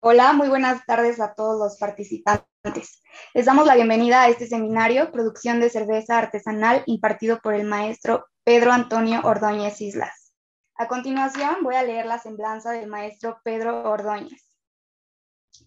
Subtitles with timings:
[0.00, 3.02] Hola, muy buenas tardes a todos los participantes.
[3.34, 8.24] Les damos la bienvenida a este seminario, Producción de Cerveza Artesanal, impartido por el maestro
[8.44, 10.32] Pedro Antonio Ordóñez Islas.
[10.76, 14.46] A continuación, voy a leer la semblanza del maestro Pedro Ordóñez,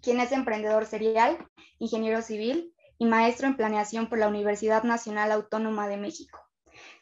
[0.01, 1.37] quien es emprendedor serial,
[1.77, 6.39] ingeniero civil y maestro en planeación por la Universidad Nacional Autónoma de México,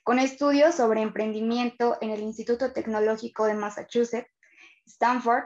[0.02, 4.32] con estudios sobre emprendimiento en el Instituto Tecnológico de Massachusetts,
[4.88, 5.44] Stanford,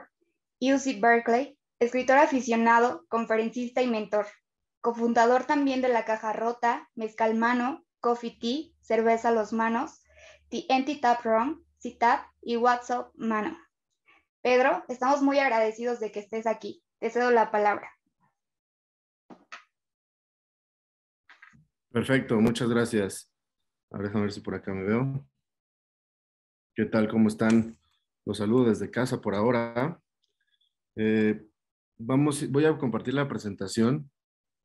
[0.62, 4.26] UC Berkeley escritor aficionado, conferencista y mentor,
[4.80, 10.02] cofundador también de La Caja Rota, Mezcal Mano, Coffee Tea, Cerveza Los Manos,
[10.50, 13.58] The Anti Tap Rum, CITAP y WhatsApp Mano.
[14.42, 16.84] Pedro, estamos muy agradecidos de que estés aquí.
[16.98, 17.90] Te cedo la palabra.
[21.90, 23.32] Perfecto, muchas gracias.
[23.90, 25.26] A ver, a ver si por acá me veo.
[26.74, 27.08] ¿Qué tal?
[27.08, 27.76] ¿Cómo están?
[28.26, 30.00] Los saludo desde casa por ahora.
[30.96, 31.46] Eh,
[32.04, 34.10] vamos, voy a compartir la presentación.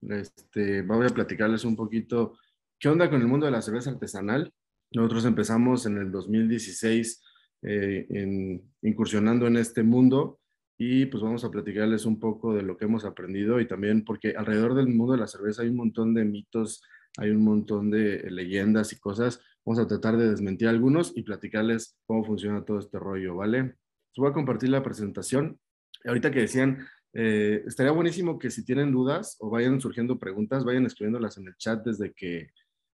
[0.01, 2.37] Este, voy a platicarles un poquito
[2.79, 4.53] qué onda con el mundo de la cerveza artesanal.
[4.91, 7.21] Nosotros empezamos en el 2016
[7.61, 10.39] eh, en, incursionando en este mundo
[10.77, 14.33] y pues vamos a platicarles un poco de lo que hemos aprendido y también porque
[14.35, 16.81] alrededor del mundo de la cerveza hay un montón de mitos,
[17.17, 19.41] hay un montón de leyendas y cosas.
[19.65, 23.63] Vamos a tratar de desmentir algunos y platicarles cómo funciona todo este rollo, ¿vale?
[23.63, 25.59] Les voy a compartir la presentación.
[26.05, 30.85] Ahorita que decían eh, estaría buenísimo que si tienen dudas o vayan surgiendo preguntas, vayan
[30.85, 32.49] escribiéndolas en el chat desde que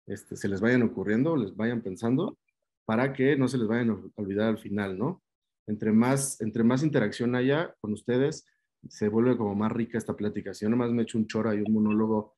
[0.07, 2.39] este, se les vayan ocurriendo, les vayan pensando,
[2.85, 5.23] para que no se les vayan a olvidar al final, ¿no?
[5.67, 8.47] Entre más, entre más interacción haya con ustedes,
[8.89, 10.55] se vuelve como más rica esta plática.
[10.55, 12.35] Si yo nomás me echo un choro y un monólogo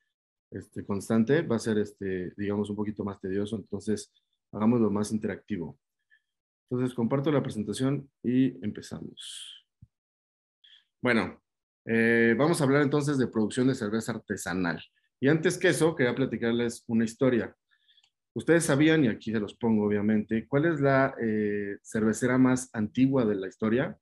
[0.51, 3.57] este, constante, va a ser, este, digamos, un poquito más tedioso.
[3.57, 4.13] Entonces,
[4.53, 5.79] hagámoslo más interactivo.
[6.69, 9.67] Entonces, comparto la presentación y empezamos.
[11.01, 11.42] Bueno,
[11.85, 14.83] eh, vamos a hablar entonces de producción de cerveza artesanal.
[15.21, 17.55] Y antes que eso, quería platicarles una historia.
[18.35, 23.25] Ustedes sabían, y aquí se los pongo obviamente, cuál es la eh, cervecera más antigua
[23.25, 23.97] de la historia.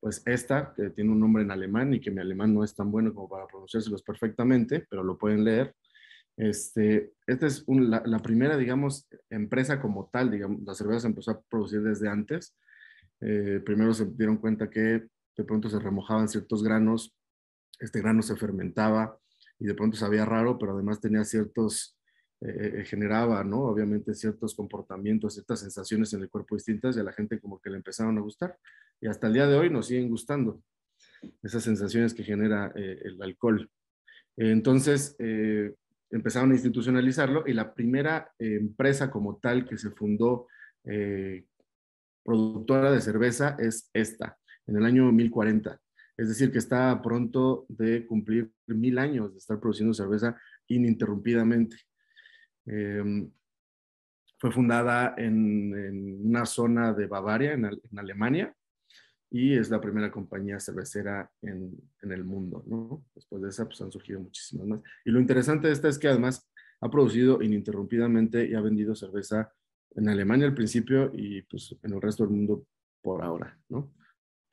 [0.00, 2.90] Pues esta, que tiene un nombre en alemán y que mi alemán no es tan
[2.90, 5.74] bueno como para pronunciárselos perfectamente, pero lo pueden leer.
[6.36, 11.40] Este, esta es la, primera, digamos, empresa como tal, digamos, la cerveza se empezó a
[11.42, 12.56] producir desde antes.
[13.20, 14.80] Eh, primero se dieron cuenta que
[15.36, 17.14] de pronto se remojaban ciertos granos
[17.82, 19.18] este grano se fermentaba
[19.58, 21.98] y de pronto sabía raro, pero además tenía ciertos,
[22.40, 23.62] eh, eh, generaba, ¿no?
[23.62, 27.70] Obviamente ciertos comportamientos, ciertas sensaciones en el cuerpo distintas y a la gente como que
[27.70, 28.56] le empezaron a gustar.
[29.00, 30.62] Y hasta el día de hoy nos siguen gustando
[31.42, 33.70] esas sensaciones que genera eh, el alcohol.
[34.34, 35.14] Entonces,
[36.10, 40.46] empezaron a institucionalizarlo y la primera empresa como tal que se fundó
[42.24, 45.78] productora de cerveza es esta, en el año 1040.
[46.16, 50.36] Es decir, que está pronto de cumplir mil años de estar produciendo cerveza
[50.68, 51.76] ininterrumpidamente.
[52.66, 53.30] Em,
[54.38, 58.54] fue fundada en, una zona de Bavaria, en, Alemania,
[59.30, 62.64] y es la primera compañía cervecera en, el mundo.
[62.66, 63.04] ¿no?
[63.14, 64.80] Después de esa, pues han surgido muchísimas más.
[65.04, 66.50] Y lo interesante de esta es que además
[66.80, 69.52] ha producido ininterrumpidamente y ha vendido cerveza
[69.94, 72.66] en Alemania al principio y pues en el resto del mundo
[73.00, 73.92] por ahora, ¿no?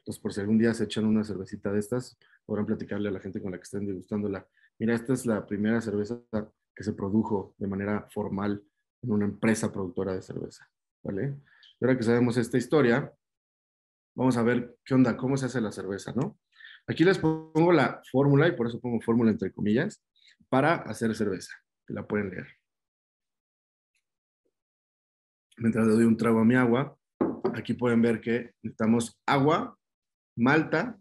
[0.10, 3.20] Entonces, por si algún día se echan una cervecita de estas, podrán platicarle a la
[3.20, 4.44] gente con la que estén degustándola.
[4.80, 6.20] Mira, esta es la primera cerveza
[6.76, 8.60] que se produjo de manera formal
[9.04, 10.68] en una empresa productora de cerveza,
[11.04, 11.38] ¿vale?
[11.80, 13.14] Y ahora que sabemos esta historia,
[14.16, 16.40] vamos a ver qué onda, cómo se hace la cerveza, ¿no?
[16.88, 20.04] Aquí les pongo la fórmula, y por eso pongo fórmula entre comillas,
[20.50, 21.54] para hacer cerveza,
[21.86, 22.48] la pueden leer.
[25.58, 26.98] Mientras le doy un trago a mi agua,
[27.54, 29.76] aquí pueden ver que necesitamos agua,
[30.40, 30.98] malta,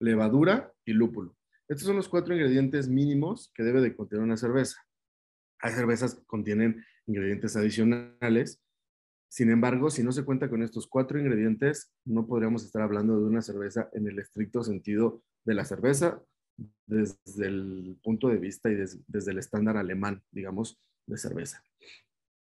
[0.00, 1.36] levadura y lúpulo.
[1.68, 4.80] Estos son los cuatro ingredientes mínimos que debe de contener una cerveza.
[5.60, 8.62] Hay cervezas que contienen ingredientes adicionales.
[9.28, 13.26] Sin embargo, si no se cuenta con estos cuatro ingredientes, no podríamos estar hablando de
[13.26, 16.22] una cerveza en el estricto sentido de la cerveza
[16.86, 21.62] desde el punto de vista y desde el estándar alemán, digamos, de cerveza.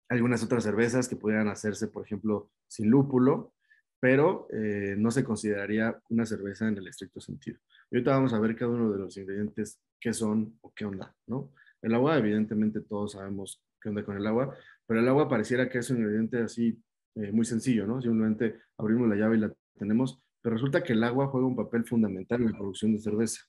[0.10, 3.54] Algunas otras cervezas que pudieran hacerse, por ejemplo, sin lúpulo,
[4.00, 7.60] pero eh, no se consideraría una cerveza en el estricto sentido.
[7.90, 11.16] Y ahorita vamos a ver cada uno de los ingredientes, qué son o qué onda,
[11.26, 11.52] ¿no?
[11.82, 14.56] El agua, evidentemente todos sabemos qué onda con el agua,
[14.86, 16.82] pero el agua pareciera que es un ingrediente así
[17.16, 18.02] eh, muy sencillo, ¿no?
[18.02, 21.86] Simplemente abrimos la llave y la tenemos, pero resulta que el agua juega un papel
[21.86, 23.42] fundamental en la producción de cerveza.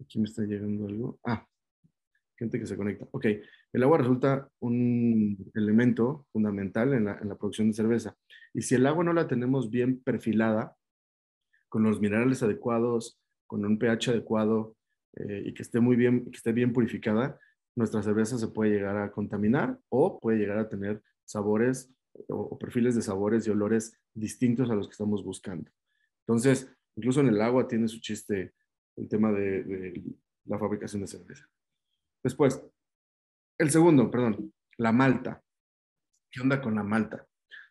[0.00, 1.20] Aquí me está llegando algo.
[1.24, 1.46] Ah,
[2.40, 3.06] gente que se conecta.
[3.10, 3.26] Ok,
[3.74, 8.16] el agua resulta un elemento fundamental en la, producción de cerveza.
[8.54, 10.74] Y si el agua no la tenemos bien perfilada,
[11.68, 14.74] con los minerales adecuados, con un pH adecuado
[15.16, 17.38] eh, y que esté muy bien, que esté bien purificada,
[17.76, 21.92] nuestra cerveza se puede llegar a contaminar o puede llegar a tener sabores
[22.28, 25.70] o, perfiles de sabores y olores distintos a los que estamos buscando.
[26.26, 28.54] Entonces, incluso en el agua tiene su chiste
[28.96, 30.02] el tema de
[30.46, 31.46] la fabricación de cerveza.
[32.22, 32.62] Después,
[33.58, 35.42] el segundo, perdón, la malta.
[36.30, 37.26] ¿Qué onda con la malta?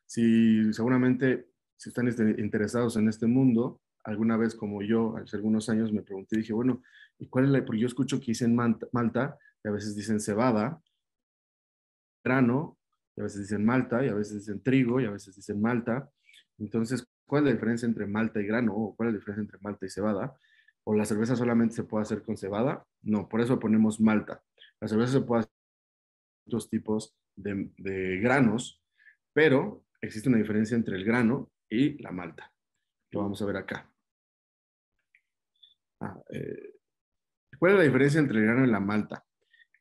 [0.06, 5.70] Si seguramente, si están este, interesados en este mundo, alguna vez como yo, hace algunos
[5.70, 6.82] años me pregunté, dije, bueno,
[7.20, 7.66] ¿y cuál es la?
[7.66, 10.82] Porque yo escucho que dicen malta, y a veces dicen cebada,
[12.24, 12.78] grano,
[13.16, 16.10] y a veces dicen malta, y a veces dicen trigo, y a veces dicen malta.
[16.58, 18.74] Entonces, ¿cuál es la diferencia entre malta y grano?
[18.76, 20.36] ¿O cuál es la diferencia entre malta y cebada?
[20.86, 22.86] ¿O la cerveza solamente se puede hacer con cebada?
[23.02, 24.44] No, por eso ponemos malta.
[24.80, 28.82] La cerveza se puede hacer con otros tipos de, granos,
[29.34, 32.52] pero existe una diferencia entre el grano y la malta.
[33.12, 33.92] Lo vamos a ver acá.
[36.02, 36.80] Ah, eh,
[37.60, 39.26] ¿Cuál es la diferencia entre el grano y la malta?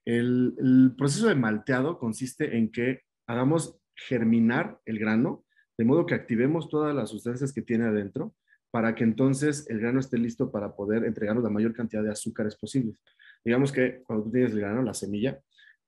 [0.05, 5.45] El, proceso de malteado consiste en que hagamos germinar el grano,
[5.77, 8.35] de modo que activemos todas las sustancias que tiene adentro,
[8.71, 12.57] para que entonces el grano esté listo para poder entregarnos la mayor cantidad de azúcares
[12.57, 12.99] posibles.
[13.45, 15.41] Digamos que cuando tú tienes el grano, la semilla,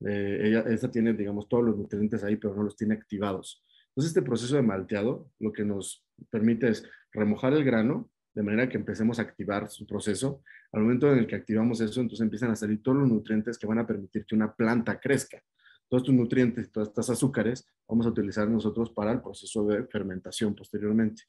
[0.07, 3.63] eh, ella, esta tiene, digamos, todos los nutrientes ahí, pero no los tiene activados.
[3.89, 8.69] Entonces, este proceso de malteado lo que nos permite es remojar el grano de manera
[8.69, 10.43] que empecemos a activar su proceso.
[10.73, 13.67] Al momento en el que activamos eso, entonces empiezan a salir todos los nutrientes que
[13.67, 15.43] van a permitir que una planta crezca.
[15.91, 20.55] Todos estos nutrientes, todas estas azúcares, vamos a utilizar nosotros para el proceso de fermentación
[20.55, 21.25] posteriormente.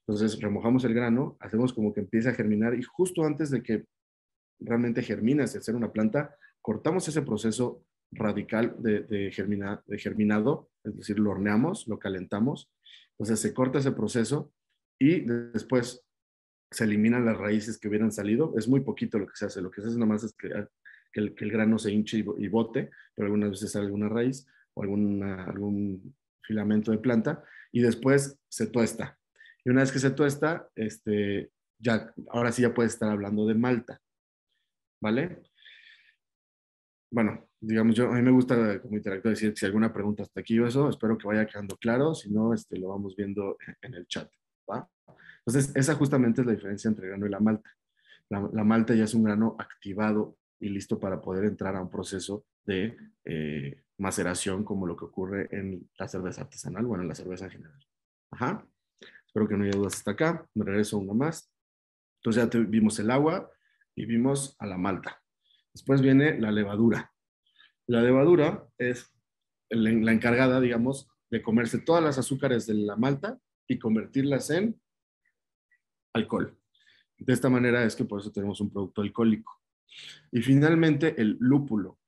[0.00, 3.86] Entonces, remojamos el grano, hacemos como que empiece a germinar y justo antes de que
[4.58, 9.30] realmente germine hacia ser una planta, cortamos ese proceso radical de, de,
[9.86, 12.68] de germinado, es decir, lo horneamos, lo calentamos,
[13.12, 14.52] entonces se corta ese proceso
[14.98, 16.04] y después
[16.72, 18.54] se eliminan las raíces que hubieran salido.
[18.56, 20.48] Es muy poquito lo que se hace, lo que se hace nomás es que,
[21.12, 25.44] que, el, grano se hinche y, bote, pero algunas veces sale alguna raíz o alguna,
[25.44, 27.42] algún filamento de planta
[27.72, 29.18] y después se tuesta.
[29.64, 33.54] Y una vez que se tuesta, este, ya, ahora sí ya puedes estar hablando de
[33.54, 34.00] malta,
[35.00, 35.42] ¿vale?
[37.10, 40.58] bueno, digamos, yo, a mí me gusta como interactuar, decir si alguna pregunta hasta aquí
[40.58, 44.06] o eso, espero que vaya quedando claro, si no, este, lo vamos viendo en el
[44.06, 44.30] chat.
[45.44, 47.70] Entonces, esa justamente es la diferencia entre el grano y la malta.
[48.28, 52.44] La, malta ya es un grano activado y listo para poder entrar a un proceso
[52.64, 57.46] de eh, maceración como lo que ocurre en la cerveza artesanal, bueno, en la cerveza
[57.46, 57.86] en general.
[58.30, 58.66] Ajá.
[59.26, 60.46] Espero que no haya dudas hasta acá.
[60.54, 61.50] Me regreso uno más.
[62.18, 63.50] Entonces ya vimos el agua
[63.94, 65.22] y vimos a la malta.
[65.72, 67.12] Después viene la levadura.
[67.86, 69.12] La levadura es
[69.70, 74.80] la encargada, digamos, de comerse todas las azúcares de la malta y convertirlas en
[76.12, 76.58] alcohol.
[77.18, 79.59] De esta manera es que por eso tenemos un producto alcohólico.
[80.30, 81.98] Y finalmente el lúpulo.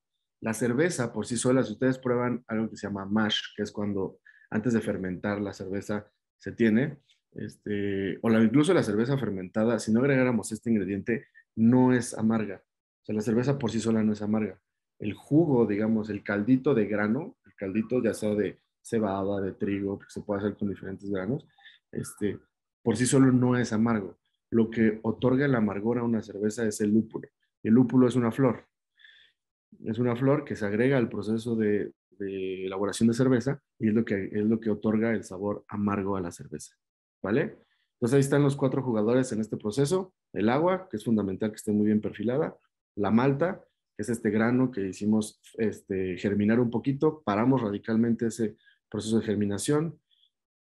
[0.41, 3.71] La cerveza por sí sola, si ustedes prueban algo que se llama mash, que es
[3.71, 4.19] cuando
[4.51, 6.99] antes de fermentar la cerveza se tiene,
[7.35, 11.27] este, o la, incluso la cerveza fermentada, si no agregáramos este ingrediente,
[11.57, 12.63] no es amarga.
[13.03, 14.61] O sea, la cerveza por sí sola no es amarga.
[14.99, 19.99] El jugo, digamos, el caldito de grano, el caldito ya sea de cebada, de trigo,
[19.99, 21.47] que se puede hacer con diferentes granos,
[21.91, 22.39] este,
[22.83, 24.19] por sí solo no es amargo.
[24.51, 27.29] Lo que otorga el amargor a una cerveza es el lúpulo.
[27.63, 28.67] El lúpulo es una flor.
[29.85, 34.05] Es una flor que se agrega al proceso de, elaboración de cerveza y es lo,
[34.05, 36.77] que, es lo que otorga el sabor amargo a la cerveza.
[37.23, 37.59] ¿Vale?
[37.95, 40.15] Entonces ahí están los cuatro jugadores en este proceso.
[40.33, 42.57] El agua, que es fundamental que esté muy bien perfilada
[42.97, 43.65] la malta,
[43.97, 48.57] que es este grano que hicimos este, germinar un poquito, paramos radicalmente ese
[48.89, 49.99] proceso de germinación,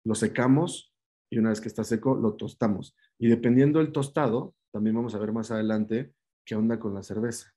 [0.03, 0.93] lo secamos
[1.29, 2.95] y una vez que está seco lo tostamos.
[3.19, 6.13] Y dependiendo del tostado, también vamos a ver más adelante
[6.45, 7.53] qué onda con la cerveza.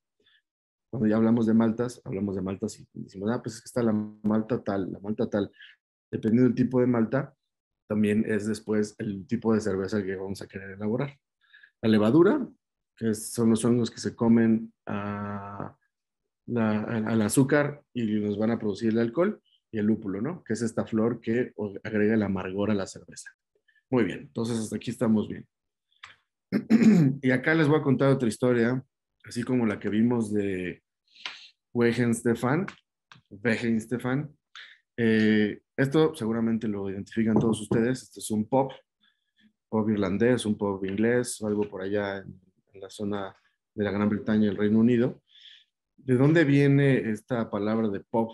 [0.90, 3.82] Cuando ya hablamos de maltas, hablamos de maltas y decimos, ah, pues es que está
[3.82, 5.50] la malta tal, la malta tal.
[6.10, 7.34] Dependiendo del tipo de malta,
[7.88, 11.18] también es después el tipo de cerveza que vamos a querer elaborar.
[11.82, 12.48] La levadura,
[12.96, 15.76] que son los hongos que se comen al
[17.22, 19.42] azúcar y nos van a producir el alcohol,
[19.74, 20.44] y el lúpulo, ¿no?
[20.44, 23.30] Que es esta flor que agrega el amargor a la cerveza.
[23.90, 25.48] Muy bien, entonces hasta aquí estamos bien.
[27.22, 28.84] y acá les voy a contar otra historia,
[29.24, 30.82] así como la que vimos de
[32.14, 32.66] Stefan,
[33.80, 34.30] Stefan.
[34.96, 38.02] Eh, esto seguramente lo identifican todos ustedes.
[38.02, 38.72] Este es un pop,
[39.68, 42.44] pop irlandés, un pop inglés, algo por allá en
[42.74, 43.34] en la zona
[43.74, 45.22] de la Gran Bretaña y el Reino Unido.
[45.96, 48.32] ¿De dónde viene esta palabra de pop?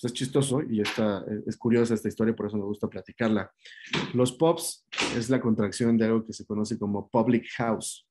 [0.00, 3.52] Pues es chistoso y está, es curiosa esta historia, por eso me gusta platicarla.
[4.14, 8.08] Los pops es la contracción de algo que se conoce como public house.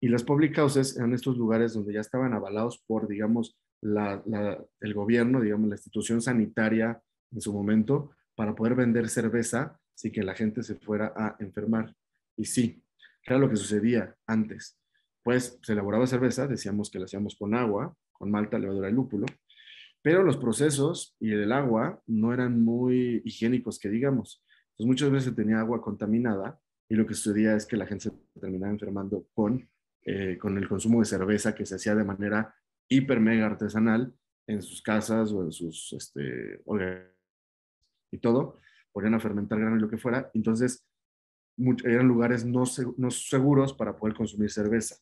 [0.00, 5.40] Y las public houses eran estos lugares donde ya estaban avalados por, digamos, el gobierno,
[5.40, 7.02] digamos, la institución sanitaria
[7.32, 11.92] en su momento, para poder vender cerveza sin que la gente se fuera a enfermar.
[12.36, 12.82] Y sí,
[13.26, 14.78] era lo que sucedía antes.
[15.24, 19.26] Pues se elaboraba cerveza, decíamos que la hacíamos con agua, con malta, levadura y lúpulo,
[20.02, 24.42] pero los procesos y el agua no eran muy higiénicos, que digamos.
[24.70, 28.40] Entonces muchas veces tenía agua contaminada y lo que sucedía es que la gente se
[28.40, 29.68] terminaba enfermando con,
[30.02, 32.54] eh, con el consumo de cerveza que se hacía de manera
[32.88, 34.12] hiper mega artesanal
[34.46, 36.62] en sus casas o en sus este,
[38.10, 38.58] y todo,
[38.92, 40.84] ponían a fermentar grano y lo que fuera, entonces
[41.84, 42.64] eran lugares no,
[42.96, 44.96] no seguros para poder consumir cerveza.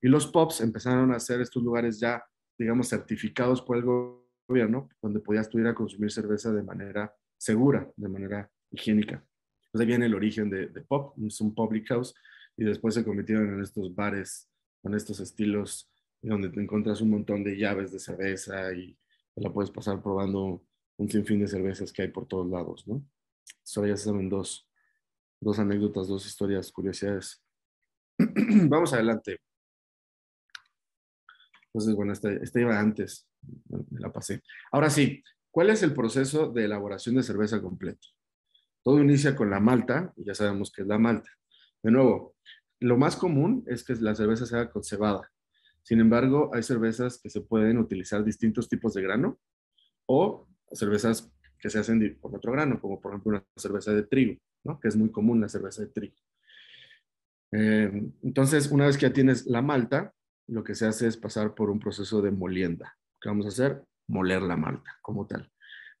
[0.00, 2.22] Y los POPs empezaron a hacer estos lugares ya,
[2.58, 7.90] digamos, certificados por el gobierno, donde podías tú ir a consumir cerveza de manera segura,
[7.96, 9.24] de manera higiénica.
[9.66, 12.14] Entonces ahí viene el origen de, de POP, es un public house,
[12.56, 14.48] y después se convirtieron en estos bares
[14.82, 15.90] con estos estilos
[16.22, 18.96] donde te encuentras un montón de llaves de cerveza y
[19.34, 20.64] te la puedes pasar probando
[20.96, 23.04] un sinfín de cervezas que hay por todos lados, ¿no?
[23.62, 24.68] Solo ya se saben dos,
[25.40, 27.44] dos anécdotas, dos historias, curiosidades.
[28.18, 29.38] Vamos adelante.
[31.66, 33.28] Entonces, bueno, esta, esta iba antes,
[33.68, 34.42] me la pasé.
[34.72, 38.08] Ahora sí, ¿cuál es el proceso de elaboración de cerveza completo?
[38.82, 41.30] Todo inicia con la malta, y ya sabemos que es la malta.
[41.82, 42.36] De nuevo,
[42.80, 45.30] lo más común es que la cerveza sea con cebada.
[45.82, 49.38] Sin embargo, hay cervezas que se pueden utilizar distintos tipos de grano
[50.06, 54.40] o cervezas que se hacen con otro grano, como por ejemplo una cerveza de trigo,
[54.80, 56.16] que es muy común la cerveza de trigo.
[57.52, 57.90] Eh,
[58.22, 60.12] entonces, una vez que ya tienes la malta,
[60.48, 62.96] lo que se hace es pasar por un proceso de molienda.
[63.26, 63.84] ¿Qué vamos a hacer?
[64.06, 65.50] Moler la malta como tal.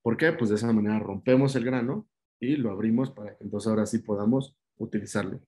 [0.00, 0.30] ¿Por qué?
[0.30, 3.98] Pues de esa manera rompemos el grano y lo abrimos para que entonces ahora sí
[3.98, 5.40] podamos utilizarlo.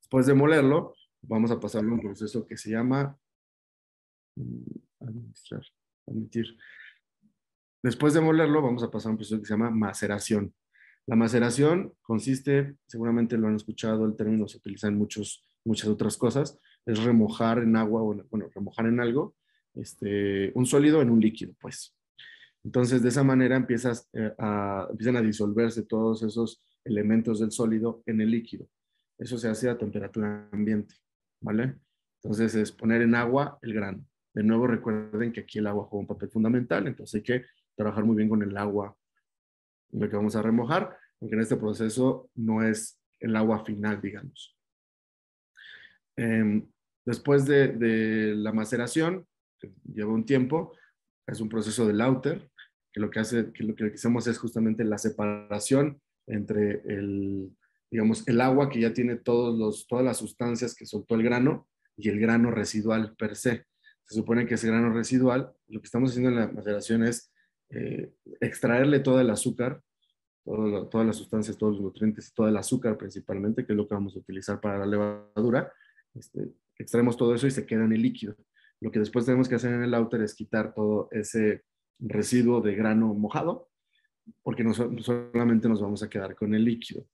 [0.00, 3.16] Después de molerlo, vamos a pasarlo a un proceso que se llama
[4.34, 4.64] mm,
[4.98, 5.62] administrar,
[6.08, 6.58] admitir.
[7.80, 10.52] Después de molerlo, vamos a pasar a un proceso que se llama maceración.
[11.06, 16.16] La maceración consiste, seguramente lo han escuchado, el término se utiliza en muchos, muchas otras
[16.16, 19.36] cosas, es remojar en agua, bueno, remojar en algo,
[19.74, 21.94] este, un sólido en un líquido, pues.
[22.64, 28.02] Entonces, de esa manera empiezas, eh, a, empiezan a disolverse todos esos elementos del sólido
[28.06, 28.68] en el líquido.
[29.18, 30.94] Eso se hace a temperatura ambiente,
[31.40, 31.76] ¿vale?
[32.22, 34.04] Entonces, es poner en agua el grano.
[34.34, 37.44] De nuevo, recuerden que aquí el agua juega un papel fundamental, entonces hay que
[37.74, 38.96] trabajar muy bien con el agua,
[39.90, 44.56] lo que vamos a remojar, aunque en este proceso no es el agua final, digamos.
[46.16, 46.66] Em,
[47.04, 49.26] después de, la maceración,
[49.84, 50.76] lleva un tiempo,
[51.26, 52.50] es un proceso de lauter,
[52.92, 57.50] que lo que hace, que lo que hacemos es justamente la separación entre el,
[57.90, 61.68] digamos, el agua que ya tiene todos los, todas las sustancias que soltó el grano
[61.96, 63.66] y el grano residual per se.
[64.04, 67.32] Se supone que ese grano residual, lo que estamos haciendo en la maceración es
[67.70, 69.82] eh, extraerle todo el azúcar,
[70.44, 74.16] todas las sustancias, todos los nutrientes todo el azúcar principalmente, que es lo que vamos
[74.16, 75.70] a utilizar para la levadura,
[76.14, 76.48] este,
[76.78, 78.34] extraemos todo eso y se queda en el líquido.
[78.80, 81.64] Lo que después tenemos que hacer en el outer es quitar todo ese
[81.98, 83.68] residuo de grano mojado,
[84.42, 87.04] porque no solamente nos vamos a quedar con el líquido.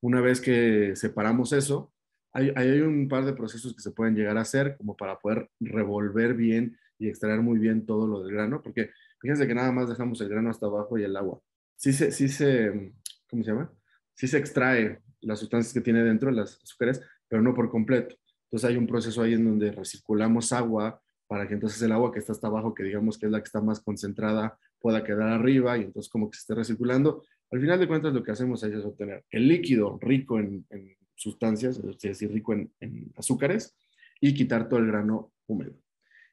[0.00, 1.92] Una vez que separamos eso,
[2.32, 5.50] hay, hay, un par de procesos que se pueden llegar a hacer como para poder
[5.58, 9.88] revolver bien y extraer muy bien todo lo del grano, porque fíjense que nada más
[9.88, 11.40] dejamos el grano hasta abajo y el agua.
[11.76, 12.92] Sí se, sí se,
[13.28, 13.72] ¿cómo se llama?
[14.14, 18.16] Sí se extrae las sustancias que tiene dentro, las azúcares, pero no por completo.
[18.50, 22.18] Entonces hay un proceso ahí en donde recirculamos agua para que entonces el agua que
[22.18, 25.78] está hasta abajo, que digamos que es la que está más concentrada, pueda quedar arriba
[25.78, 27.22] y entonces como que se esté recirculando.
[27.52, 30.66] Al final de cuentas lo que hacemos es obtener el líquido rico en,
[31.14, 33.76] sustancias, es decir, rico en, azúcares,
[34.20, 35.76] y quitar todo el grano húmedo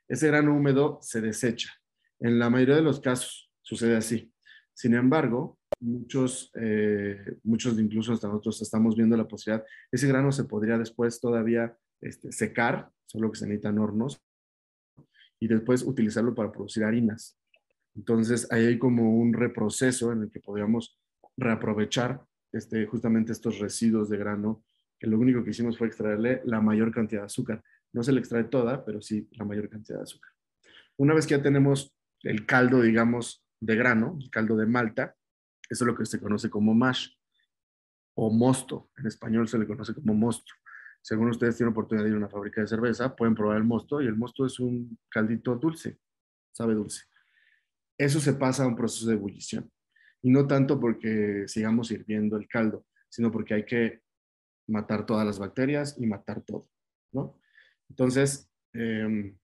[0.08, 1.72] ese grano húmedo se desecha.
[2.20, 4.32] En la mayoría de los casos sucede así.
[4.74, 10.46] Sin embargo, muchos, eh, muchos incluso hasta nosotros estamos viendo la posibilidad, ese grano se
[10.46, 14.22] podría después todavía este, secar, solo que se necesitan hornos,
[15.40, 17.38] y después utilizarlo para producir harinas.
[17.96, 21.00] Entonces, ahí hay como un reproceso en el que podríamos
[21.36, 24.64] reaprovechar este, justamente estos residuos de grano,
[25.00, 27.64] que lo único que hicimos fue extraerle la mayor cantidad de azúcar.
[27.94, 30.32] No se le extrae toda, pero sí la mayor cantidad de azúcar.
[30.98, 35.16] Una vez que ya tenemos el caldo, digamos, de grano, el caldo de malta,
[35.70, 37.10] eso es lo que se conoce como mash
[38.16, 38.90] o mosto.
[38.98, 40.54] En español se le conoce como mosto.
[41.08, 43.56] Si alguno de ustedes tiene oportunidad de ir a una fábrica de cerveza, pueden probar
[43.56, 46.00] el mosto y el mosto es un caldito dulce,
[46.52, 47.06] sabe dulce.
[47.98, 49.72] Eso se pasa a un proceso de ebullición.
[50.22, 54.02] Y no tanto porque sigamos hirviendo el caldo, sino porque hay que
[54.68, 56.68] matar todas las bacterias y matar todo,
[57.14, 57.40] ¿no?
[57.88, 59.38] Entonces, em,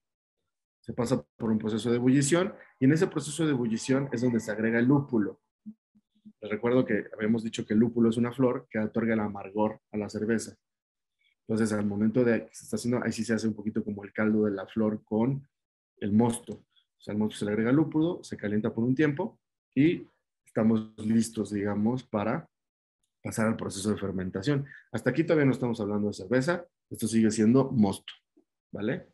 [0.82, 4.40] se pasa por un proceso de ebullición y en ese proceso de ebullición es donde
[4.40, 5.40] se agrega el lúpulo.
[6.42, 9.80] Les recuerdo que habíamos dicho que el lúpulo es una flor que otorga el amargor
[9.92, 10.58] a la cerveza.
[11.46, 14.04] Entonces, al momento de que se está haciendo, ahí sí se hace un poquito como
[14.04, 15.46] el caldo de la flor con
[15.98, 16.52] el mosto.
[16.54, 19.38] O sea, al mosto se le agrega lúpulo, se calienta por un tiempo
[19.74, 20.08] y
[20.44, 22.48] estamos listos, digamos, para
[23.22, 24.66] pasar al proceso de fermentación.
[24.92, 28.12] Hasta aquí todavía no estamos hablando de cerveza, esto sigue siendo mosto,
[28.72, 29.08] ¿vale?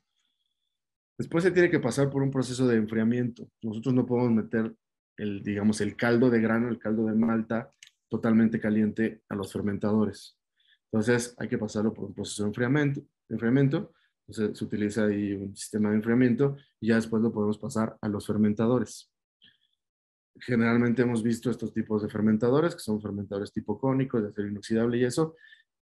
[1.19, 3.49] Después se tiene que pasar por un proceso de enfriamiento.
[3.63, 4.75] Nosotros no podemos meter
[5.17, 7.71] el, digamos, el caldo de grano, el caldo de malta
[8.09, 10.40] totalmente caliente a los fermentadores.
[10.93, 12.49] Entonces hay que pasarlo por un proceso de
[13.29, 13.93] enfriamiento.
[14.27, 18.09] Entonces se utiliza ahí un sistema de enfriamiento y ya después lo podemos pasar a
[18.09, 19.11] los fermentadores
[20.41, 24.99] generalmente hemos visto estos tipos de fermentadores, que son fermentadores tipo cónico, de acero inoxidable
[24.99, 25.37] y eso.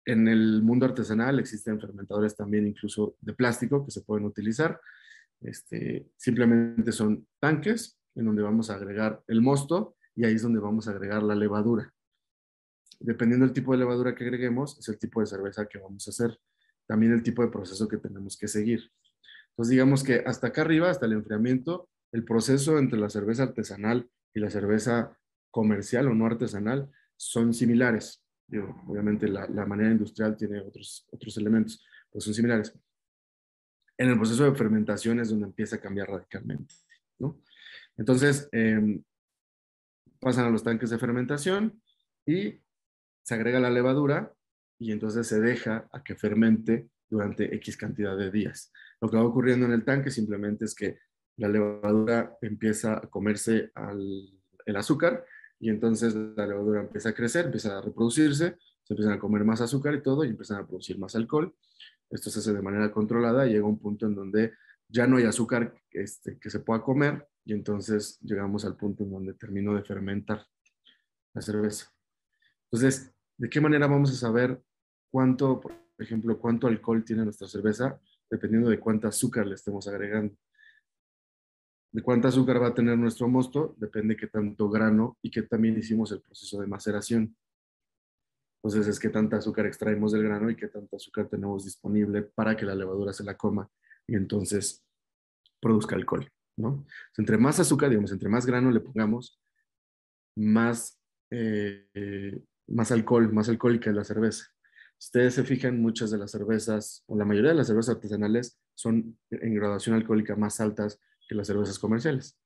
[0.06, 4.80] En el mundo artesanal existen fermentadores también incluso de plástico que se pueden utilizar.
[5.42, 10.60] Este, simplemente son tanques en donde vamos a agregar el mosto y ahí es donde
[10.60, 11.94] vamos a agregar la levadura.
[13.00, 16.12] Dependiendo del tipo de levadura que agreguemos, es el tipo de cerveza que vamos a
[16.12, 16.40] hacer.
[16.88, 18.92] También el tipo de proceso que tenemos que seguir.
[19.50, 24.10] Entonces digamos que hasta acá arriba, hasta el enfriamiento, el proceso entre la cerveza artesanal
[24.34, 25.18] y la cerveza
[25.52, 28.24] comercial o no artesanal son similares.
[28.88, 32.74] obviamente la, manera industrial tiene otros, otros elementos, pero son similares.
[33.98, 36.76] En el proceso de fermentación es donde empieza a cambiar radicalmente.
[37.18, 37.42] ¿no?
[37.98, 39.04] Entonces, em,
[40.20, 41.82] pasan a los tanques de fermentación
[42.26, 42.62] y
[43.28, 44.34] se agrega la levadura
[44.80, 48.72] y entonces se deja a que fermente durante X cantidad de días.
[49.02, 51.00] Lo que va ocurriendo en el tanque simplemente es que
[51.36, 53.74] la levadura empieza a comerse
[54.66, 55.26] el azúcar
[55.60, 59.60] y entonces la levadura empieza a crecer, empieza a reproducirse, se empiezan a comer más
[59.60, 61.54] azúcar y todo y empiezan a producir más alcohol.
[62.10, 64.54] Esto se hace de manera controlada y llega un punto en donde
[64.88, 69.12] ya no hay azúcar este, que se pueda comer y entonces llegamos al punto en
[69.12, 70.48] donde termino de fermentar
[71.34, 71.92] la cerveza.
[72.72, 74.62] Entonces, ¿de qué manera vamos a saber
[75.12, 78.00] cuánto, por ejemplo, cuánto alcohol tiene nuestra cerveza?
[78.30, 80.36] Dependiendo de cuánto azúcar le estemos agregando
[81.92, 85.78] de cuánta azúcar va a tener nuestro mosto, depende qué tanto grano y qué también
[85.78, 87.36] hicimos el proceso de maceración.
[88.58, 92.56] Entonces es qué tanta azúcar extraemos del grano y qué tanta azúcar tenemos disponible para
[92.56, 93.70] que la levadura se la coma
[94.06, 94.86] y entonces
[95.60, 96.86] produzca alcohol, ¿no?
[97.18, 99.40] entre más azúcar, digamos, entre más grano le pongamos,
[100.36, 101.00] más,
[101.32, 102.37] eh,
[102.88, 104.46] más alcohol, más alcohólica es la cerveza.
[104.98, 109.20] ustedes se fijan, muchas de las cervezas, o la mayoría de las cervezas artesanales, son
[109.30, 112.40] en graduación alcohólica más altas que las cervezas comerciales.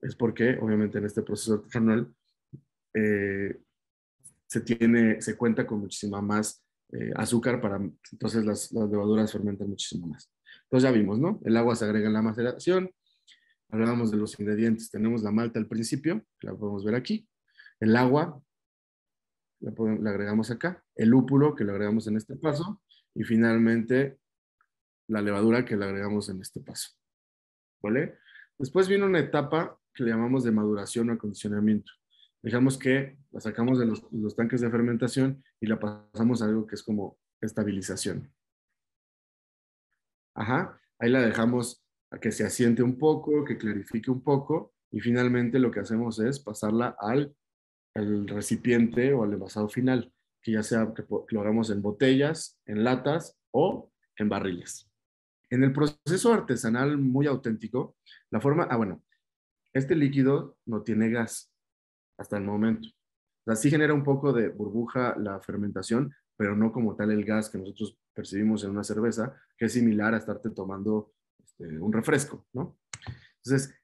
[0.00, 2.12] Es porque, obviamente, en este proceso artesanal
[2.94, 3.60] eh,
[4.48, 9.68] se, tiene, se cuenta con muchísima más eh, azúcar para, entonces las, las levaduras fermentan
[9.68, 10.28] muchísimo más.
[10.64, 11.40] Entonces ya vimos, ¿no?
[11.44, 12.90] El agua se agrega en la maceración.
[13.68, 14.90] Hablábamos de los ingredientes.
[14.90, 17.28] Tenemos la malta al principio, la podemos ver aquí.
[17.78, 18.42] El agua,
[19.60, 20.84] la, agregamos acá.
[20.94, 22.82] El lúpulo, que lo agregamos en este paso.
[23.14, 24.18] Y finalmente,
[25.08, 26.90] la levadura, que la agregamos en este paso.
[27.82, 28.18] ¿vale?
[28.58, 31.92] Después viene una etapa que le llamamos de maduración o acondicionamiento.
[32.42, 36.74] Dejamos que la sacamos de los, tanques de fermentación y la pasamos a algo que
[36.74, 38.32] es como estabilización.
[40.34, 45.00] Ajá, ahí la dejamos a que se asiente un poco, que clarifique un poco y
[45.00, 47.34] finalmente lo que hacemos es pasarla al,
[47.96, 52.84] al recipiente o al envasado final, que ya sea que lo hagamos en botellas, en
[52.84, 54.90] latas o en barriles.
[55.50, 57.96] En el proceso artesanal muy auténtico,
[58.30, 59.02] la forma, ah, bueno,
[59.72, 61.52] este líquido no tiene gas
[62.18, 62.88] hasta el momento.
[63.46, 67.48] O sea, genera un poco de burbuja la fermentación, pero no como tal el gas
[67.48, 72.46] que nosotros percibimos en una cerveza, que es similar a estarte tomando este, un refresco,
[72.52, 72.78] ¿no?
[73.44, 73.75] Entonces,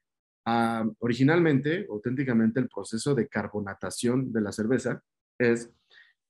[0.99, 5.01] originalmente, auténticamente, el proceso de carbonatación de la cerveza
[5.37, 5.71] es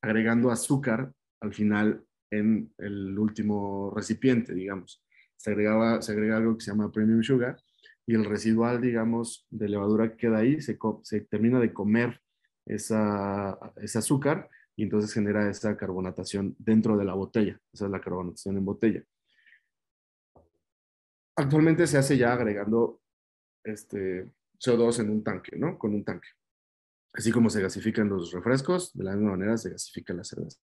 [0.02, 5.04] agregando azúcar al final en el último recipiente, digamos
[5.43, 7.58] se, agregaba, se agrega algo que se llama premium sugar
[8.06, 12.21] y el residual, digamos, de levadura que queda ahí se, se termina de comer
[12.65, 17.60] esa, ese azúcar y entonces genera esa carbonatación dentro de la botella.
[17.73, 19.04] Esa es la carbonatación en botella.
[21.36, 23.02] Actualmente se hace ya agregando
[23.63, 25.78] este CO2 en un tanque, ¿no?
[25.78, 26.30] Con un tanque.
[27.13, 30.60] Así como se gasifican los refrescos, de la misma manera se gasifica la cerveza.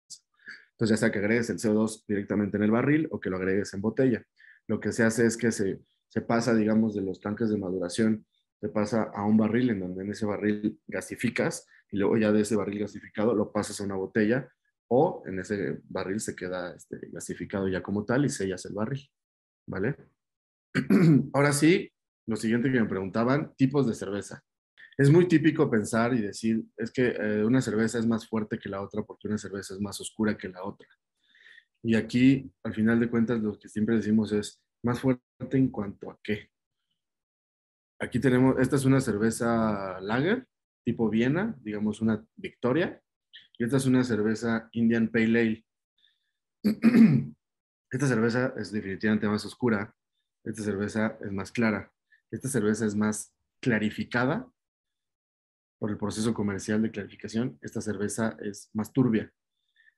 [0.72, 3.74] Entonces, ya sea que agregues el CO2 directamente en el barril o que lo agregues
[3.74, 4.26] en botella
[4.68, 5.80] lo que se hace es que se,
[6.28, 8.26] pasa, digamos, de los tanques de maduración,
[8.60, 12.42] se pasa a un barril en donde en ese barril gasificas y luego ya de
[12.42, 14.50] ese barril gasificado lo pasas a una botella
[14.90, 19.10] o en ese barril se queda este, gasificado ya como tal y sellas el barril,
[19.68, 19.96] ¿vale?
[21.34, 21.92] Ahora sí,
[22.28, 24.44] lo siguiente que me preguntaban, tipos de cerveza.
[24.98, 28.70] Es muy típico pensar y decir, es que eh, una cerveza es más fuerte que
[28.70, 30.88] la otra porque una cerveza es más oscura que la otra.
[31.84, 36.12] Y aquí, al final de cuentas, lo que siempre decimos es más fuerte en cuanto
[36.12, 36.50] a qué.
[38.00, 40.48] Aquí tenemos, esta es una cerveza lager,
[40.84, 43.02] tipo Viena, digamos una Victoria,
[43.58, 45.66] y esta es una cerveza Indian Pale Ale.
[47.90, 49.96] Esta cerveza es definitivamente más oscura,
[50.44, 51.90] esta cerveza es más clara,
[52.32, 54.50] esta cerveza es más clarificada
[55.80, 59.32] por el proceso comercial de clarificación, esta cerveza es más turbia.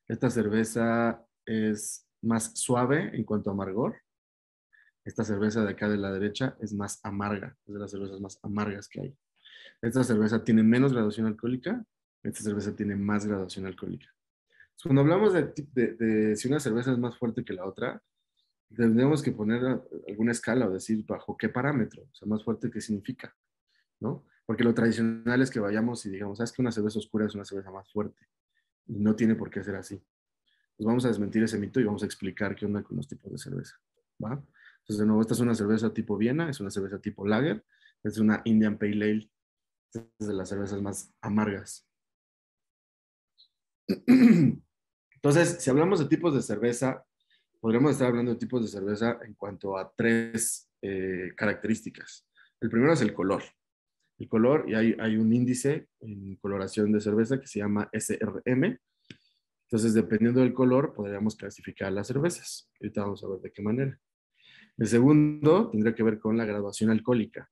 [0.07, 3.95] Esta cerveza es más suave en cuanto a amargor.
[5.05, 8.39] Esta cerveza de acá de la derecha es más amarga, es de las cervezas más
[8.43, 9.17] amargas que hay.
[9.81, 11.85] Esta cerveza tiene menos graduación alcohólica,
[12.23, 14.07] esta cerveza tiene más graduación alcohólica.
[14.83, 18.01] Cuando hablamos de, de si una cerveza es más fuerte que la otra,
[18.75, 22.81] tendríamos que poner alguna escala o decir bajo qué parámetro, o sea, más fuerte qué
[22.81, 23.35] significa,
[23.99, 24.25] ¿no?
[24.45, 27.45] Porque lo tradicional es que vayamos y digamos, ¿sabes que una cerveza oscura es una
[27.45, 28.27] cerveza más fuerte?
[28.87, 30.01] Y no tiene por qué ser así.
[30.75, 33.31] Pues vamos a desmentir ese mito y vamos a explicar qué onda con los tipos
[33.31, 33.75] de cerveza,
[34.23, 34.43] ¿va?
[34.79, 37.63] Entonces, de nuevo, esta es una cerveza tipo Viena, es una cerveza tipo Lager,
[38.03, 39.31] es una Indian Pale Ale,
[39.93, 41.87] es de las cervezas más amargas.
[45.15, 47.05] Entonces, si hablamos de tipos de cerveza,
[47.59, 52.27] podríamos estar hablando de tipos de cerveza en cuanto a tres eh, características.
[52.61, 53.43] El primero es el color
[54.19, 58.77] el color y hay, hay un índice en coloración de cerveza que se llama SRM.
[59.63, 62.69] Entonces, dependiendo del color, podríamos clasificar las cervezas.
[62.81, 63.99] Ahorita vamos a ver de qué manera.
[64.77, 67.49] El segundo tendría que ver con la graduación alcohólica,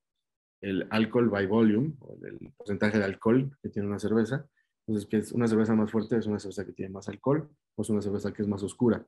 [0.62, 4.46] el alcohol by volume, o el porcentaje de alcohol que tiene una cerveza.
[4.86, 7.82] Entonces, que es una cerveza más fuerte es una cerveza que tiene más alcohol o
[7.82, 9.06] es una cerveza que es más oscura.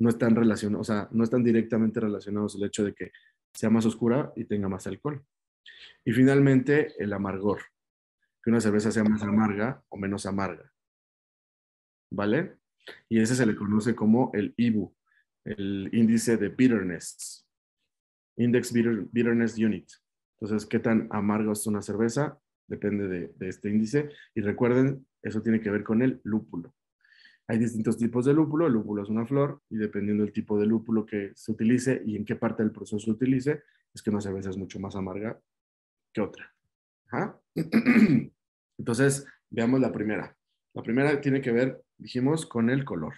[0.00, 3.12] No están relacionados, o sea, no están directamente relacionados el hecho de que
[3.54, 5.24] sea más oscura y tenga más alcohol.
[6.04, 7.60] Y finalmente, el amargor,
[8.42, 10.72] que una cerveza sea más amarga o menos amarga.
[12.12, 12.56] ¿Vale?
[13.08, 14.94] Y ese se le conoce como el IBU,
[15.44, 17.46] el índice de bitterness,
[18.36, 19.88] Index Bitterness Unit.
[20.40, 22.38] Entonces, ¿qué tan amarga es una cerveza?
[22.66, 24.10] Depende de, de este índice.
[24.34, 26.74] Y recuerden, eso tiene que ver con el lúpulo.
[27.50, 28.68] Hay distintos tipos de lúpulo.
[28.68, 32.14] El lúpulo es una flor y dependiendo del tipo de lúpulo que se utilice y
[32.14, 35.36] en qué parte del proceso se utilice, es que una cerveza es mucho más amarga
[36.12, 36.54] que otra.
[38.78, 40.36] Entonces, veamos la primera.
[40.74, 43.14] La primera tiene que ver, dijimos, con el color.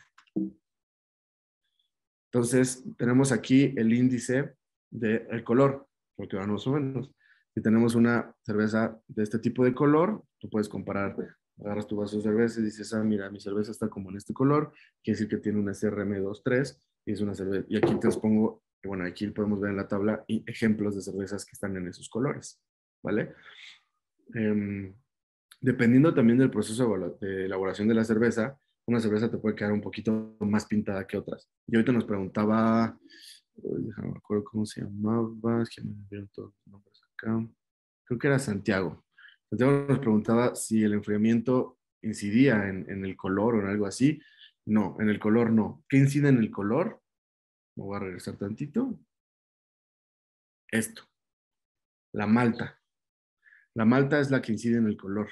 [2.33, 4.55] Entonces, tenemos aquí el índice
[4.91, 7.13] del color, porque van más o menos.
[7.53, 11.17] Si tenemos una cerveza de este tipo de color, tú puedes comparar,
[11.65, 14.35] agarras tu vaso de cerveza y dices, ah, mira, mi cerveza está como en este
[14.35, 14.73] color,
[15.03, 17.65] quiere decir que tiene una CRM23 y es una cerveza.
[17.69, 21.45] Y aquí te los pongo, bueno, aquí podemos ver en la tabla ejemplos de cervezas
[21.45, 22.61] que están en esos colores.
[23.03, 23.35] ¿vale?
[24.35, 24.95] Em,
[25.61, 29.81] dependiendo también del proceso de elaboración de la cerveza, una cerveza te puede quedar un
[29.81, 31.49] poquito más pintada que otras.
[31.67, 32.99] Y ahorita nos preguntaba,
[33.55, 37.49] déjame me acuerdo cómo se llamaba, es que me todos los nombres acá.
[38.05, 39.05] Creo que era Santiago.
[39.53, 44.19] Santiago nos preguntaba si el enfriamiento incidía en, el color o en algo así.
[44.65, 45.85] No, en el color no.
[45.91, 47.03] ¿Qué incide en el color?
[47.77, 48.99] Me voy a regresar tantito.
[50.71, 51.03] Esto,
[52.15, 52.81] la malta.
[53.75, 55.29] La malta es la que incide en el color.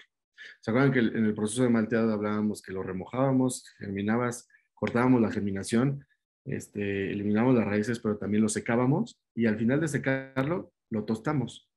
[0.60, 5.32] ¿Se acuerdan que en el proceso de malteado hablábamos que lo remojábamos, germinabas, cortábamos la
[5.32, 6.06] germinación,
[6.44, 11.69] este, las raíces, pero también lo secábamos y al final de secarlo, lo tostamos.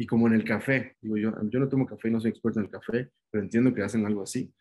[0.00, 2.66] Y como en el café, digo yo, yo no tomo café, no soy experto en
[2.66, 4.54] el café, pero entiendo que hacen algo así.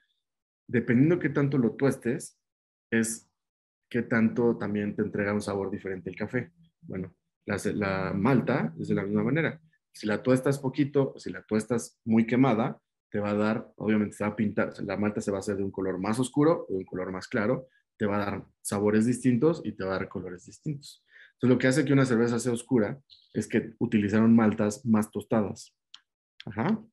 [0.67, 2.39] Dependiendo qué tanto lo tuestes,
[2.89, 3.30] es
[3.88, 6.52] qué tanto también te entrega un sabor diferente el café.
[6.82, 9.62] Bueno, la, la malta es de la misma manera.
[9.91, 14.23] Si la tuestas poquito, si la tuestas muy quemada, te va a dar, obviamente se
[14.23, 16.73] va a pintar, la malta se va a hacer de un color más oscuro o
[16.73, 20.00] de un color más claro, te va a dar sabores distintos y te va a
[20.00, 21.04] dar colores distintos.
[21.38, 23.00] Entonces, lo que hace que una cerveza sea oscura
[23.34, 25.76] es que utilizaron maltas más tostadas.
[26.45, 26.84] Ajá.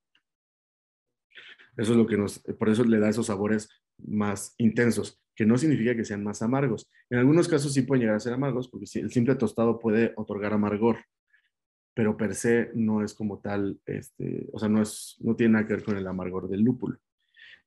[1.76, 5.56] Eso es lo que nos, por eso le da esos sabores más intensos, que no
[5.56, 6.90] significa que sean más amargos.
[7.08, 10.52] En algunos casos sí pueden llegar a ser amargos, porque el simple tostado puede otorgar
[10.52, 10.98] amargor,
[11.94, 15.66] pero per se no es como tal, este, o sea, no, es, no tiene nada
[15.66, 16.98] que ver con el amargor del lúpulo.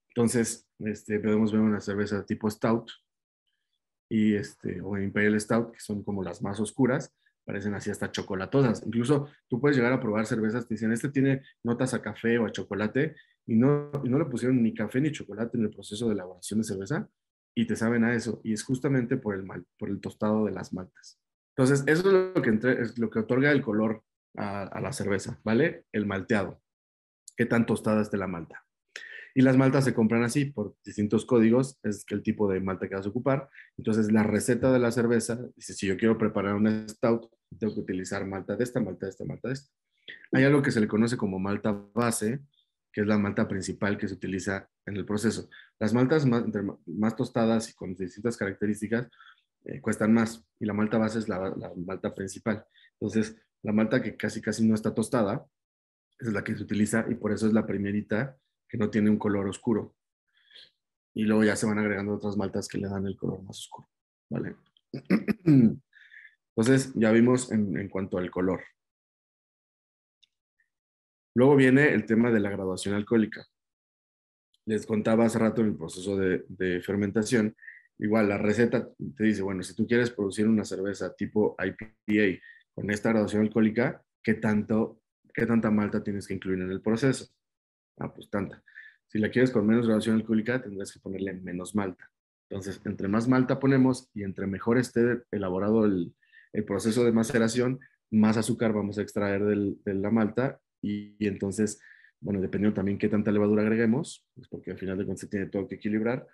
[0.10, 2.92] Entonces, este, podemos ver una cerveza tipo stout
[4.10, 7.14] y este, o imperial stout, que son como las más oscuras,
[7.46, 8.84] parecen así hasta chocolatosas.
[8.86, 12.46] Incluso tú puedes llegar a probar cervezas que dicen, este tiene notas a café o
[12.46, 13.16] a chocolate,
[13.46, 16.60] y no, y no le pusieron ni café ni chocolate en el proceso de elaboración
[16.60, 17.10] de cerveza,
[17.56, 18.42] y te saben a eso.
[18.44, 21.20] Y es justamente por el, mal, por el tostado de las maltas.
[21.56, 24.04] Entonces, eso es lo que, entre, es lo que otorga el color
[24.36, 25.86] a, a, la cerveza, ¿vale?
[25.92, 26.62] El malteado.
[27.36, 28.67] Qué tan tostada esté la malta.
[29.38, 32.96] Y las maltas se compran así por distintos códigos, es el tipo de malta que
[32.96, 33.52] vas a ocupar.
[33.78, 37.82] Entonces, la receta de la cerveza dice, si yo quiero preparar una stout, tengo que
[37.82, 39.72] utilizar malta de esta, malta de esta, malta de esta.
[40.32, 42.40] Hay algo que se le conoce como malta base,
[42.92, 45.48] que es la malta principal que se utiliza en el proceso.
[45.78, 46.44] Las maltas más,
[46.88, 49.08] más tostadas y con distintas características
[49.66, 52.66] eh, cuestan más y la malta base es la, la, malta principal.
[53.00, 55.46] Entonces, la malta que casi casi no está tostada
[56.18, 58.36] es la que se utiliza y por eso es la primerita
[58.68, 59.96] que no tiene un color oscuro.
[61.14, 63.90] Y luego ya se van agregando otras maltas que le dan el color más oscuro.
[64.30, 64.56] ¿Vale?
[66.56, 68.62] Entonces, ya vimos en, cuanto al color.
[71.36, 73.46] Luego viene el tema de la graduación alcohólica.
[74.66, 77.56] Les contaba hace rato en el proceso de, de, fermentación,
[78.00, 82.42] igual la receta te dice, bueno, si tú quieres producir una cerveza tipo IPA
[82.74, 85.02] con esta graduación alcohólica, ¿qué, tanto,
[85.34, 87.28] qué tanta malta tienes que incluir en el proceso?
[87.98, 88.64] Ah, pues tanta.
[89.08, 92.12] Si la quieres con menos graduación alcohólica, tendrás que ponerle menos malta.
[92.50, 96.14] Entonces, entre más malta ponemos y entre mejor esté elaborado el,
[96.54, 97.80] el proceso de maceración,
[98.10, 101.82] más azúcar vamos a extraer del, de la malta y, y, entonces,
[102.22, 105.48] bueno, dependiendo también qué tanta levadura agreguemos, pues porque al final de cuentas se tiene
[105.48, 106.26] todo que equilibrar.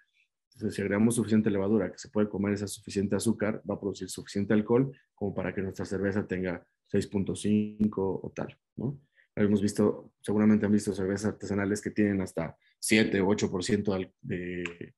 [0.53, 4.09] Entonces, si agregamos suficiente levadura, que se puede comer esa suficiente azúcar, va a producir
[4.09, 8.99] suficiente alcohol como para que nuestra cerveza tenga 6.5 o tal, ¿no?
[9.35, 14.93] Hemos visto, seguramente han visto cervezas artesanales que tienen hasta 7 o 8% de,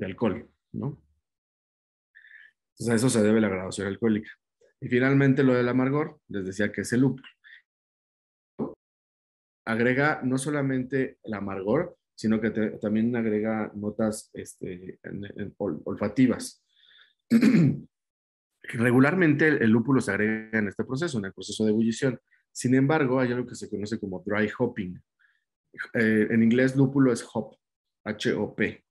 [0.00, 1.02] alcohol, ¿no?
[2.72, 4.30] Entonces, a eso se debe la graduación alcohólica.
[4.80, 7.28] Y finalmente lo del amargor, les decía que es el lúpulo
[9.64, 14.98] agrega no solamente el amargor, sino que también agrega notas este,
[15.58, 16.64] olfativas.
[18.62, 22.20] Regularmente el, lúpulo se agrega en este proceso, en el proceso de ebullición.
[22.52, 25.00] Sin embargo, hay algo que se conoce como dry hopping.
[25.94, 27.56] Eh, en inglés, lúpulo es hop,
[28.04, 28.84] H-O-P.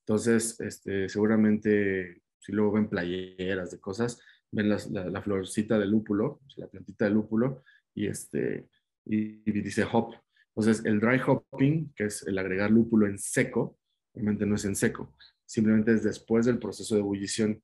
[0.00, 6.40] Entonces, este, seguramente, si luego ven playeras de cosas, ven las, la, florcita de lúpulo,
[6.56, 7.62] la plantita de lúpulo,
[7.94, 8.68] y este,
[9.04, 10.14] y, y, dice hop.
[10.56, 13.78] Entonces, el dry hopping, que es el agregar lúpulo en seco,
[14.14, 17.62] realmente no es en seco, simplemente es después del proceso de ebullición.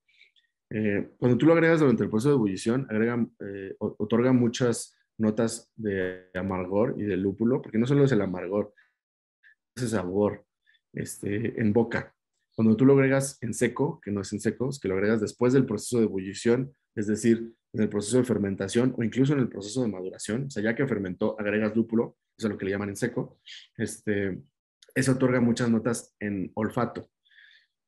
[0.70, 5.70] Eh, cuando tú lo agregas durante el proceso de ebullición, agrega, eh, otorga muchas notas
[5.76, 8.74] de amargor y de lúpulo, porque no solo es el amargor,
[9.76, 10.44] ese sabor
[10.92, 12.14] este, en boca.
[12.54, 15.20] Cuando tú lo agregas en seco, que no es en seco, es que lo agregas
[15.20, 19.40] después del proceso de ebullición, es decir, en el proceso de fermentación o incluso en
[19.40, 22.66] el proceso de maduración, o sea, ya que fermentó, agregas lúpulo, eso es lo que
[22.66, 23.40] le llaman en seco,
[23.76, 24.40] este,
[24.94, 27.10] eso otorga muchas notas en olfato.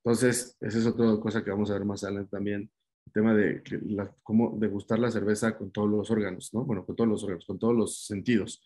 [0.05, 2.71] Entonces, esa es otra cosa que vamos a ver más adelante también,
[3.17, 6.67] tema de la, cómo degustar la cerveza con todos los órganos, ¿no?
[6.67, 8.63] Bueno, con todos los órganos, con todos los sentidos,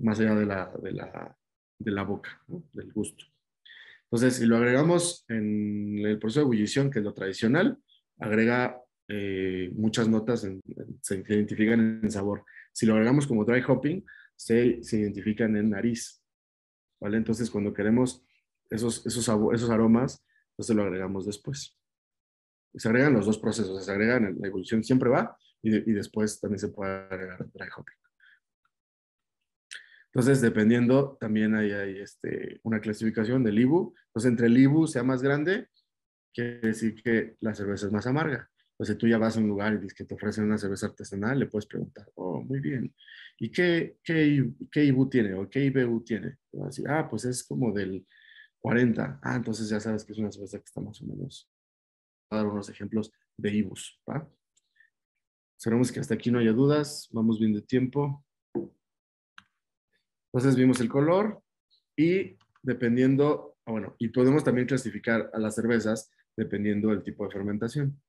[0.00, 1.36] más allá de la, de la,
[1.78, 2.64] de la boca, ¿no?
[2.72, 3.26] del gusto.
[4.04, 7.76] Entonces, si lo agregamos en el proceso de ebullición, que es lo tradicional,
[8.18, 10.62] agrega eh, muchas notas en,
[11.02, 12.44] se identifican en sabor.
[12.72, 14.02] Si lo agregamos como dry hopping,
[14.34, 16.22] se, se identifican en nariz.
[16.98, 17.18] ¿Vale?
[17.18, 18.24] Entonces, cuando queremos
[18.70, 21.76] esos, esos, esos aromas, entonces lo agregamos después.
[22.74, 26.40] Se agregan los dos procesos, se agregan, la evolución siempre va y, de, y después
[26.40, 27.96] también se puede agregar dry hopping.
[30.06, 33.94] Entonces, dependiendo, también hay, hay este, una clasificación del IBU.
[34.08, 35.68] Entonces, entre el IBU sea más grande,
[36.34, 38.50] quiere decir que la cerveza es más amarga.
[38.84, 41.46] Sea, tú ya vas a un lugar y que te ofrecen una cerveza artesanal, le
[41.46, 42.92] puedes preguntar, oh, muy bien,
[43.38, 46.38] ¿y qué, qué, qué IBU tiene o qué IBU tiene?
[46.52, 48.06] Vas a decir, ah, pues es como del
[48.58, 49.20] 40.
[49.22, 51.48] Ah, entonces ya sabes que es una cerveza que está más o menos.
[52.36, 54.28] Dar unos ejemplos de IBUs, ¿va?
[55.58, 57.08] Esperamos que hasta aquí no haya dudas.
[57.12, 58.24] Vamos bien de tiempo.
[60.32, 61.42] Entonces vimos el color
[61.96, 67.30] y dependiendo, ah, bueno, y podemos también clasificar a las cervezas dependiendo del tipo de
[67.32, 68.00] fermentación.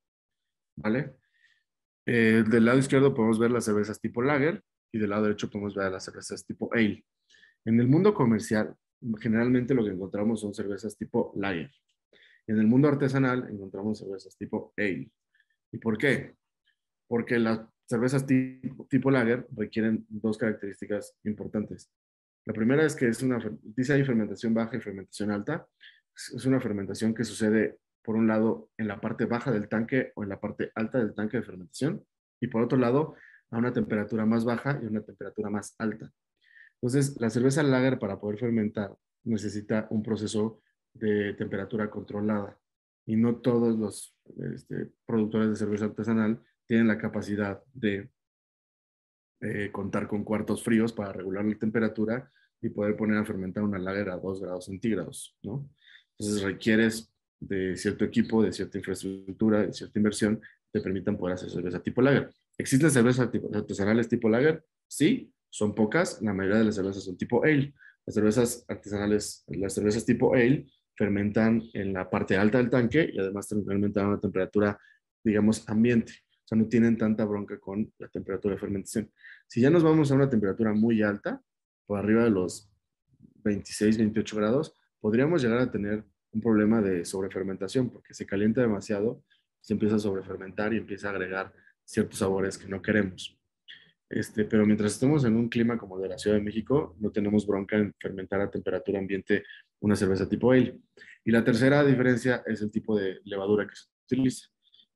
[0.76, 1.16] ¿vale?
[2.06, 5.76] Eh, del lado izquierdo podemos ver las cervezas tipo lager y del lado derecho podemos
[5.76, 7.06] ver las cervezas tipo ale.
[7.66, 8.76] En el mundo comercial,
[9.20, 11.72] generalmente lo que encontramos son cervezas tipo lager.
[12.48, 15.10] En el mundo artesanal encontramos cervezas tipo ale.
[15.72, 16.36] ¿Y por qué?
[17.08, 21.92] Porque las cervezas tipo, lager requieren dos características importantes.
[22.46, 25.68] La primera es que es una, dice fermentación baja y fermentación alta.
[26.16, 30.24] Es una fermentación que sucede por un lado, en la parte baja del tanque o
[30.24, 32.06] en la parte alta del tanque de fermentación,
[32.42, 33.16] y por otro lado,
[33.50, 36.12] a una temperatura más baja y una temperatura más alta.
[36.82, 40.62] Entonces, la cerveza lager para poder fermentar necesita un proceso
[40.94, 42.58] de temperatura controlada.
[43.06, 44.16] y no todos los
[44.54, 48.10] este, productores de cerveza artesanal tienen la capacidad de
[49.42, 53.78] eh, contar con cuartos fríos para regular la temperatura y poder poner a fermentar una
[53.78, 55.70] lager a 2 grados centígrados, ¿no?
[56.18, 61.50] Entonces requieres de cierto equipo, de cierta infraestructura, de cierta inversión, te permitan poder hacer
[61.50, 62.32] cerveza tipo lager.
[62.58, 64.64] ¿Existen cervezas artesanales tipo lager?
[64.88, 67.74] Sí, son pocas, la mayoría de las cervezas son tipo ale.
[68.06, 73.20] Las cervezas artesanales, las cervezas tipo ale fermentan en la parte alta del tanque y
[73.20, 74.80] además fermentan a una temperatura,
[75.24, 76.14] digamos, ambiente.
[76.44, 79.12] O sea, no tienen tanta bronca con la temperatura de fermentación.
[79.48, 81.42] Si ya nos vamos a una temperatura muy alta,
[81.86, 82.70] por arriba de los
[83.44, 89.24] 26, 28 grados, podríamos llegar a tener un problema de sobrefermentación porque se calienta demasiado,
[89.62, 91.54] se empieza a sobrefermentar y empieza a agregar
[91.86, 93.38] ciertos sabores que no queremos.
[94.16, 97.48] Este, pero mientras estemos en un clima como de la Ciudad de México, no tenemos
[97.48, 99.44] bronca en fermentar a temperatura ambiente
[99.80, 100.80] una cerveza tipo ale.
[101.26, 104.50] Y la tercera diferencia es el tipo de levadura que se utiliza.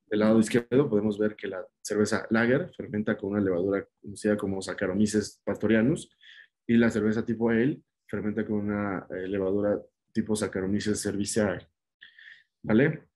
[0.06, 4.62] Del lado izquierdo podemos ver que la cerveza lager fermenta con una levadura conocida como
[4.62, 6.16] Saccharomyces pastorianus
[6.68, 9.82] y la cerveza tipo ale fermenta con una eh, levadura
[10.14, 11.68] tipo Saccharomyces cerevisiae.
[12.62, 13.08] ¿Vale?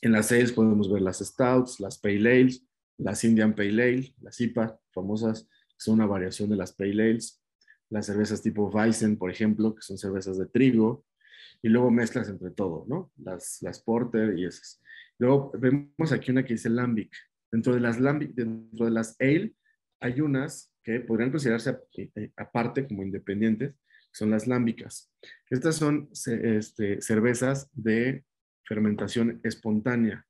[0.00, 2.67] En las ales podemos ver las stouts, las pale ales,
[2.98, 7.42] las Indian Pale Ale, las IPA famosas, son una variación de las Pale Ales,
[7.90, 11.06] las cervezas tipo Weizen, por ejemplo, que son cervezas de trigo,
[11.62, 13.10] y luego mezclas entre todo, ¿no?
[13.16, 14.80] Las, las Porter y esas.
[15.18, 17.12] Luego vemos aquí una que dice Lambic.
[17.50, 19.54] Dentro de las Lambic, dentro de las Ale,
[20.00, 23.74] hay unas que podrían considerarse eh, aparte como independientes,
[24.12, 25.12] son las lámbicas.
[25.50, 28.24] Estas son este, cervezas de
[28.64, 30.26] fermentación espontánea,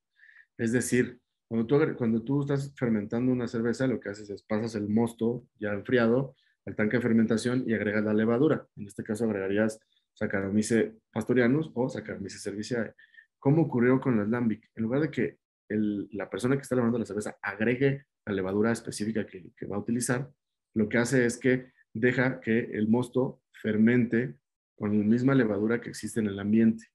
[0.56, 4.74] es decir, cuando tú, cuando tú estás fermentando una cerveza, lo que haces es pasas
[4.74, 8.66] el mosto ya enfriado al tanque de fermentación y agregas la levadura.
[8.76, 9.80] En este caso agregarías
[10.12, 12.92] Saccharomyces pastorianus o Saccharomyces cerevisiae.
[13.38, 14.68] ¿Cómo ocurrió con las lambic?
[14.74, 19.26] En lugar de que la persona que está elaborando la cerveza agregue la levadura específica
[19.26, 20.30] que, que va a utilizar,
[20.74, 24.36] lo que hace es que deja que el mosto fermente
[24.76, 26.86] con la misma levadura que existe en el ambiente.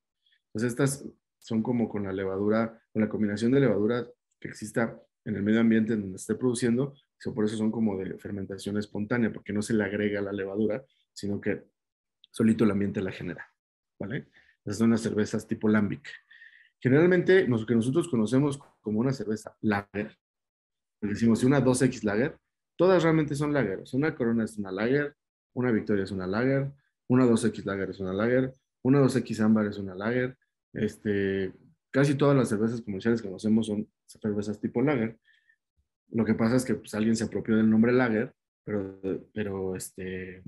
[0.48, 1.06] Entonces estas
[1.40, 4.08] son como con la levadura, con la combinación de levadura
[4.44, 6.94] que exista en el medio ambiente en donde esté produciendo,
[7.34, 11.40] por eso son como de fermentación espontánea, porque no se le agrega la levadura, sino
[11.40, 11.64] que
[12.30, 13.50] solito el ambiente la genera,
[13.98, 14.28] ¿vale?
[14.66, 16.06] Esas son unas cervezas tipo lambic.
[16.82, 20.18] Generalmente, lo que nosotros conocemos como una cerveza lager,
[21.00, 22.38] decimos una 2X lager,
[22.76, 23.82] todas realmente son lager.
[23.94, 25.16] Una Corona es una lager,
[25.54, 26.70] una Victoria es una lager,
[27.08, 30.38] una 2X lager es una lager, una 2X ámbar es una lager,
[30.74, 31.54] este,
[31.92, 33.88] casi todas las cervezas comerciales que conocemos son
[34.22, 35.18] cervezas tipo lager.
[36.12, 39.00] Lo que pasa es que pues, alguien se apropió del nombre lager, pero,
[39.34, 40.44] pero este,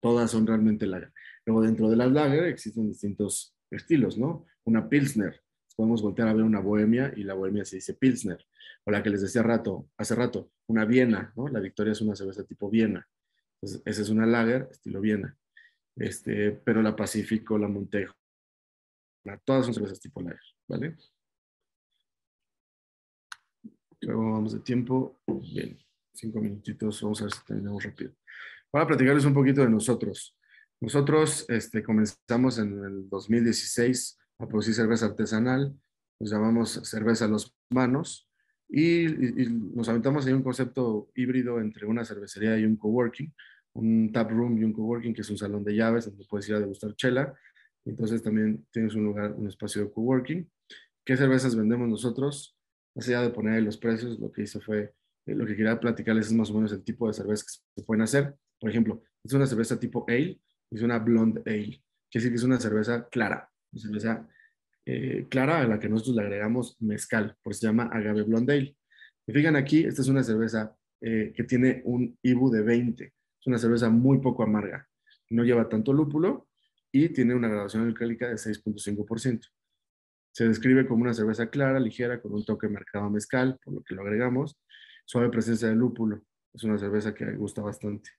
[0.00, 1.12] todas son realmente lager.
[1.44, 4.46] Luego dentro de las lager existen distintos estilos, ¿no?
[4.64, 5.42] Una pilsner.
[5.76, 8.44] Podemos voltear a ver una bohemia y la bohemia se dice pilsner.
[8.84, 11.48] O la que les decía rato, hace rato, una viena, ¿no?
[11.48, 13.06] La Victoria es una cerveza tipo viena.
[13.54, 15.36] Entonces, esa es una lager estilo viena.
[15.96, 18.14] Este, pero la Pacífico, la Montejo,
[19.44, 20.96] Todas son cervezas tipo lager, ¿vale?
[24.06, 25.18] Luego vamos de tiempo.
[25.26, 25.76] Bien,
[26.14, 27.02] cinco minutitos.
[27.02, 28.12] Vamos a ver si terminamos rápido.
[28.72, 30.38] Voy a platicarles un poquito de nosotros.
[30.80, 35.74] Nosotros este, comenzamos en el 2016 a producir cerveza artesanal.
[36.20, 38.30] Nos llamamos cerveza a los manos.
[38.68, 39.06] Y,
[39.74, 43.34] nos aventamos ahí un concepto híbrido entre una cervecería y un coworking,
[43.72, 46.54] un tap room y un coworking, que es un salón de llaves donde puedes ir
[46.54, 47.34] a degustar chela
[47.86, 50.50] entonces también tienes un lugar, un espacio de coworking.
[51.04, 52.55] ¿Qué cervezas vendemos nosotros?
[52.96, 54.94] Más allá de poner los precios, lo que hice fue,
[55.26, 57.86] eh, lo que quería platicarles es más o menos el tipo de cervezas que se
[57.86, 58.34] pueden hacer.
[58.58, 61.82] Por ejemplo, es una cerveza tipo ale, es una blonde ale.
[62.10, 64.28] Quiere decir que es una cerveza clara, una cerveza
[64.86, 68.54] eh, clara a la que nosotros le agregamos mezcal, por eso se llama agave blonde
[68.54, 68.76] ale.
[69.26, 73.04] Y fijan aquí, esta es una cerveza eh, que tiene un IBU de 20.
[73.04, 74.88] Es una cerveza muy poco amarga.
[75.28, 76.48] No lleva tanto lúpulo
[76.90, 79.50] y tiene una graduación alcohólica de 6.5%.
[80.36, 83.94] Se describe como una cerveza clara, ligera, con un toque marcado mezcal, por lo que
[83.94, 84.60] lo agregamos.
[85.06, 86.20] Suave presencia de lúpulo.
[86.52, 88.10] Es una cerveza que gusta bastante.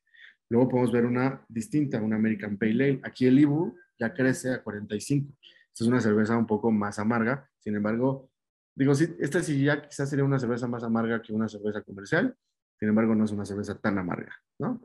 [0.50, 3.02] Luego podemos ver una distinta, una American Pale Ale.
[3.04, 5.32] Aquí el IBU ya crece a 45.
[5.72, 7.48] Esta es una cerveza un poco más amarga.
[7.60, 8.32] Sin embargo,
[8.74, 12.36] digo, sí, esta sí ya quizás sería una cerveza más amarga que una cerveza comercial.
[12.80, 14.82] Sin embargo, no es una cerveza tan amarga, ¿no?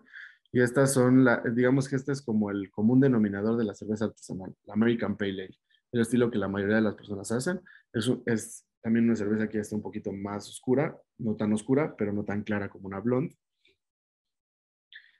[0.52, 4.04] Y estas son, la, digamos que este es como el común denominador de la cerveza
[4.04, 5.58] artesanal, la American Pale Ale,
[5.92, 7.60] el estilo que la mayoría de las personas hacen.
[7.92, 12.12] Es, es también una cerveza que está un poquito más oscura, no tan oscura, pero
[12.12, 13.36] no tan clara como una blonde,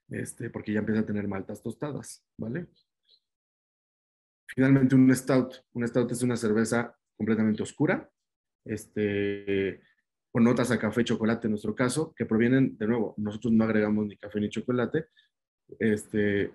[0.09, 2.67] este, porque ya empieza a tener maltas tostadas, ¿vale?
[4.49, 5.65] Finalmente, un stout.
[5.73, 8.11] Un stout es una cerveza completamente oscura,
[8.65, 9.81] este,
[10.31, 13.65] con notas a café y chocolate en nuestro caso, que provienen, de nuevo, nosotros no
[13.65, 15.07] agregamos ni café ni chocolate,
[15.79, 16.53] este,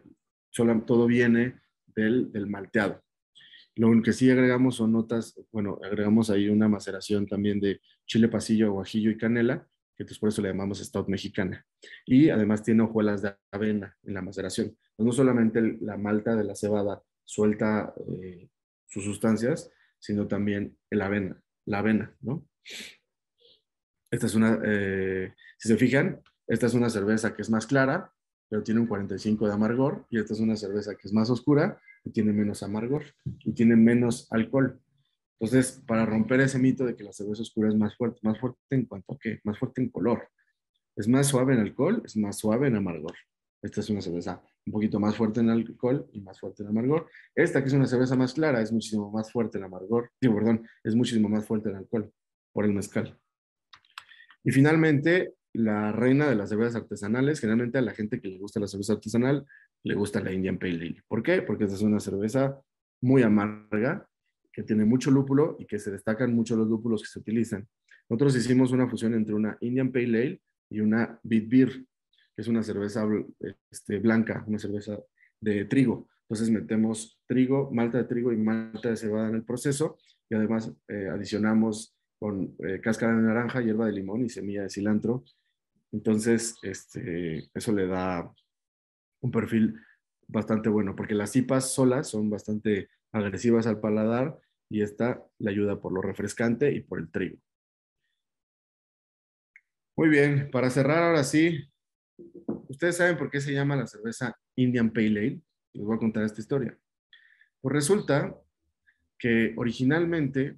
[0.49, 3.03] solo, todo viene del, del malteado.
[3.78, 8.71] Lo que sí agregamos son notas, bueno, agregamos ahí una maceración también de chile pasillo,
[8.71, 11.63] guajillo y canela, que entonces por eso le llamamos stout mexicana.
[12.05, 14.75] Y además tiene hojuelas de avena en la maceración.
[14.97, 18.49] No solamente la malta de la cebada suelta eh,
[18.88, 22.47] sus sustancias, sino también el avena, la avena, ¿no?
[24.09, 28.11] Esta es una, eh, si se fijan, esta es una cerveza que es más clara,
[28.49, 31.80] pero tiene un 45 de amargor, y esta es una cerveza que es más oscura,
[32.10, 34.80] tiene menos amargor y tiene menos alcohol.
[35.39, 38.60] Entonces, para romper ese mito de que la cerveza oscura es más fuerte, más fuerte
[38.72, 40.30] en cuanto a qué, más fuerte en color.
[40.95, 43.14] Es más suave en alcohol, es más suave en amargor.
[43.62, 47.08] Esta es una cerveza un poquito más fuerte en alcohol y más fuerte en amargor.
[47.36, 50.12] Esta que es una cerveza más clara es muchísimo más fuerte en amargor.
[50.22, 52.12] Sí, perdón, es muchísimo más fuerte en alcohol
[52.51, 53.18] por el mezcal.
[54.43, 58.60] Y finalmente, la reina de las cervezas artesanales, generalmente a la gente que le gusta
[58.60, 59.45] la cerveza artesanal,
[59.84, 61.03] le gusta la Indian Pale Ale.
[61.07, 61.41] ¿Por qué?
[61.41, 62.61] Porque esta es una cerveza
[63.01, 64.07] muy amarga,
[64.51, 67.67] que tiene mucho lúpulo y que se destacan mucho los lúpulos que se utilizan.
[68.09, 71.69] Nosotros hicimos una fusión entre una Indian Pale Ale y una Beat Beer,
[72.36, 73.07] que es una cerveza
[73.69, 74.97] este, blanca, una cerveza
[75.39, 76.07] de trigo.
[76.23, 79.97] Entonces metemos trigo, malta de trigo y malta de cebada en el proceso
[80.30, 84.69] y además eh, adicionamos con eh, cáscara de naranja, hierba de limón y semilla de
[84.69, 85.23] cilantro.
[85.91, 88.34] Entonces, este, eso le da
[89.28, 89.80] un perfil
[90.28, 94.38] bastante bueno, porque las IPAs solas son bastante agresivas al paladar
[94.69, 97.38] y esta le ayuda por lo refrescante y por el trigo.
[99.95, 101.69] Muy bien, para cerrar ahora sí,
[102.67, 105.41] ustedes saben por qué se llama la cerveza Indian Pale Ale.
[105.73, 106.78] Les voy a contar esta historia.
[107.61, 108.36] Pues resulta
[109.17, 110.57] que originalmente,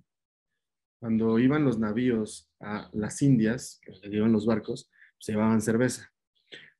[0.99, 6.11] cuando iban los navíos a las Indias, que llevan los barcos, se llevaban cerveza.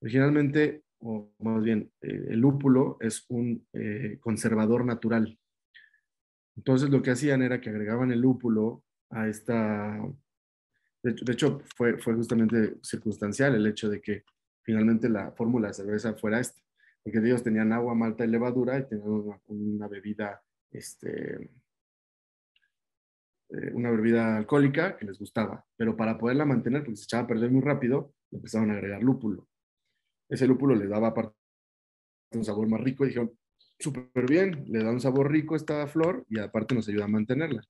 [0.02, 5.38] Originalmente o más bien, eh, el lúpulo es un eh, conservador natural.
[6.56, 10.00] Entonces lo que hacían era que agregaban el lúpulo a esta...
[11.02, 14.26] De hecho, fue, fue justamente circunstancial el hecho de que
[14.64, 16.62] finalmente la fórmula de cerveza fuera esta,
[17.02, 21.50] porque ellos tenían agua, malta y levadura y tenían una, bebida, este,
[23.50, 27.28] eh, una bebida alcohólica que les gustaba, pero para poderla mantener, porque se echaba a
[27.28, 29.49] perder muy rápido, empezaron a agregar lúpulo
[30.30, 31.36] ese lúpulo le daba aparte
[32.32, 33.32] un sabor más rico y dijeron,
[33.80, 37.64] súper bien, le da un sabor rico esta flor y aparte nos ayuda a mantenerla.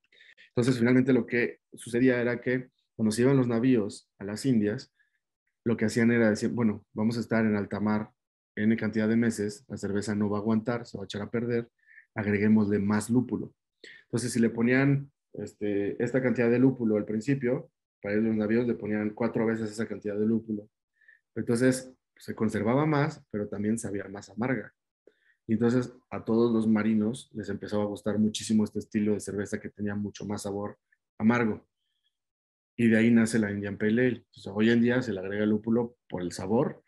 [0.49, 4.93] Entonces, finalmente lo que sucedía era que cuando se iban los navíos a las Indias,
[5.63, 8.11] lo que hacían era decir, bueno, vamos a estar en alta mar
[8.55, 11.29] N cantidad de meses, la cerveza no va a aguantar, se va a echar a
[11.29, 11.69] perder,
[12.13, 13.53] agreguémosle más lúpulo.
[14.03, 18.67] Entonces, si le ponían este, esta cantidad de lúpulo al principio, para ellos los navíos
[18.67, 20.67] le ponían cuatro veces esa cantidad de lúpulo.
[21.35, 24.73] Entonces, se conservaba más, pero también sabía más amarga.
[25.47, 29.59] Y entonces a todos los marinos les empezó a gustar muchísimo este estilo de cerveza
[29.59, 30.77] que tenía mucho más sabor
[31.17, 31.67] amargo.
[32.75, 34.25] Y de ahí nace la Indian Pale Ale.
[34.53, 36.83] hoy en día se le agrega lúpulo por el sabor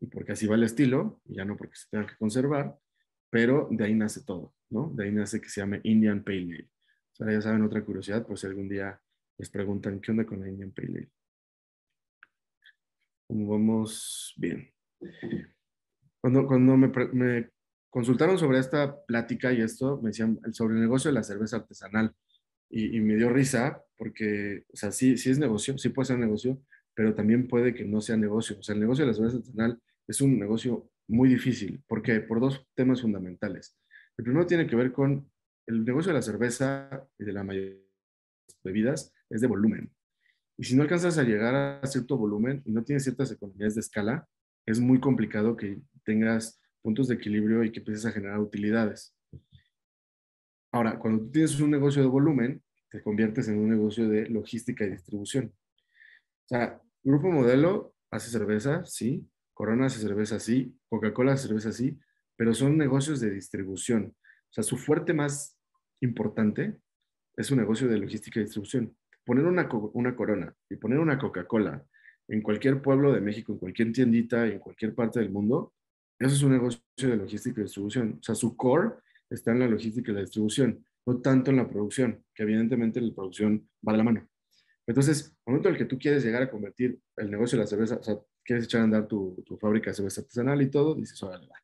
[0.00, 2.78] y porque así va el estilo, y ya no porque se tenga que conservar,
[3.30, 4.90] pero de ahí nace todo, ¿no?
[4.94, 6.70] De ahí nace que se llame Indian Pale Ale.
[7.20, 9.00] Ahora ya saben otra curiosidad, por si algún día
[9.36, 11.10] les preguntan qué onda con la Indian Pale Ale.
[13.28, 14.70] Vamos bien.
[16.20, 17.50] Cuando, cuando me,
[17.90, 22.14] consultaron sobre esta plática y esto, me decían sobre el negocio de la cerveza artesanal.
[22.70, 26.60] Y, me dio risa porque, o sea, sí, sí es negocio, sí puede ser negocio,
[26.94, 28.58] pero también puede que no sea negocio.
[28.58, 31.82] O sea, el negocio de la cerveza artesanal es un negocio muy difícil.
[31.86, 32.20] ¿Por qué?
[32.20, 33.76] Por dos temas fundamentales.
[34.16, 35.30] El primero tiene que ver con
[35.66, 37.84] el negocio de la cerveza y de la mayoría de
[38.48, 39.90] las bebidas es de volumen.
[40.58, 43.80] Y si no alcanzas a llegar a cierto volumen y no tienes ciertas economías de
[43.80, 44.28] escala,
[44.66, 49.14] es muy complicado que tengas puntos de equilibrio y que empieces a generar utilidades.
[50.72, 54.84] Ahora, cuando tú tienes un negocio de volumen, te conviertes en un negocio de logística
[54.84, 55.54] y distribución.
[56.46, 59.30] O sea, Grupo Modelo hace cerveza, sí.
[59.54, 60.76] Corona hace cerveza, sí.
[60.88, 62.00] Coca-Cola hace cerveza, sí.
[62.36, 64.16] Pero son negocios de distribución.
[64.50, 65.56] O sea, su fuerte más
[66.00, 66.76] importante
[67.36, 68.97] es un negocio de logística y distribución
[69.28, 71.84] poner una, una corona y poner una Coca-Cola
[72.28, 75.74] en cualquier pueblo de México, en cualquier tiendita en cualquier parte del mundo,
[76.18, 78.16] eso es un negocio de logística y distribución.
[78.18, 78.92] O sea, su core
[79.28, 83.14] está en la logística y la distribución, no tanto en la producción, que evidentemente la
[83.14, 84.28] producción va de la mano.
[84.86, 87.68] Entonces, al momento en el que tú quieres llegar a convertir el negocio de la
[87.68, 90.94] cerveza, o sea, quieres echar a andar tu, tu fábrica de cerveza artesanal y todo,
[90.94, 91.56] dices, órale, va.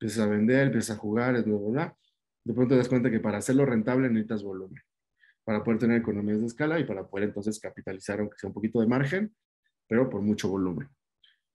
[0.00, 1.96] Empiezas a vender, empiezas a jugar, bla, bla, bla.
[2.44, 4.82] De pronto te das cuenta que para hacerlo rentable necesitas volumen.
[5.44, 8.80] Para poder tener economías de escala y para poder entonces capitalizar, aunque sea un poquito
[8.80, 9.34] de margen,
[9.88, 10.88] pero por mucho volumen.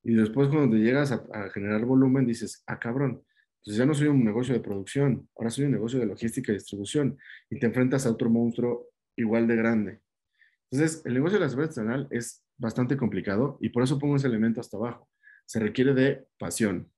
[0.03, 3.23] Y después cuando te llegas a, a generar volumen, dices, ah, cabrón,
[3.67, 6.55] entonces ya no soy un negocio de producción, ahora soy un negocio de logística y
[6.55, 7.17] distribución
[7.49, 10.01] y te enfrentas a otro monstruo igual de grande.
[10.71, 14.61] Entonces, el negocio de la artesanal es bastante complicado y por eso pongo ese elemento
[14.61, 15.09] hasta abajo.
[15.45, 16.91] Se requiere de pasión,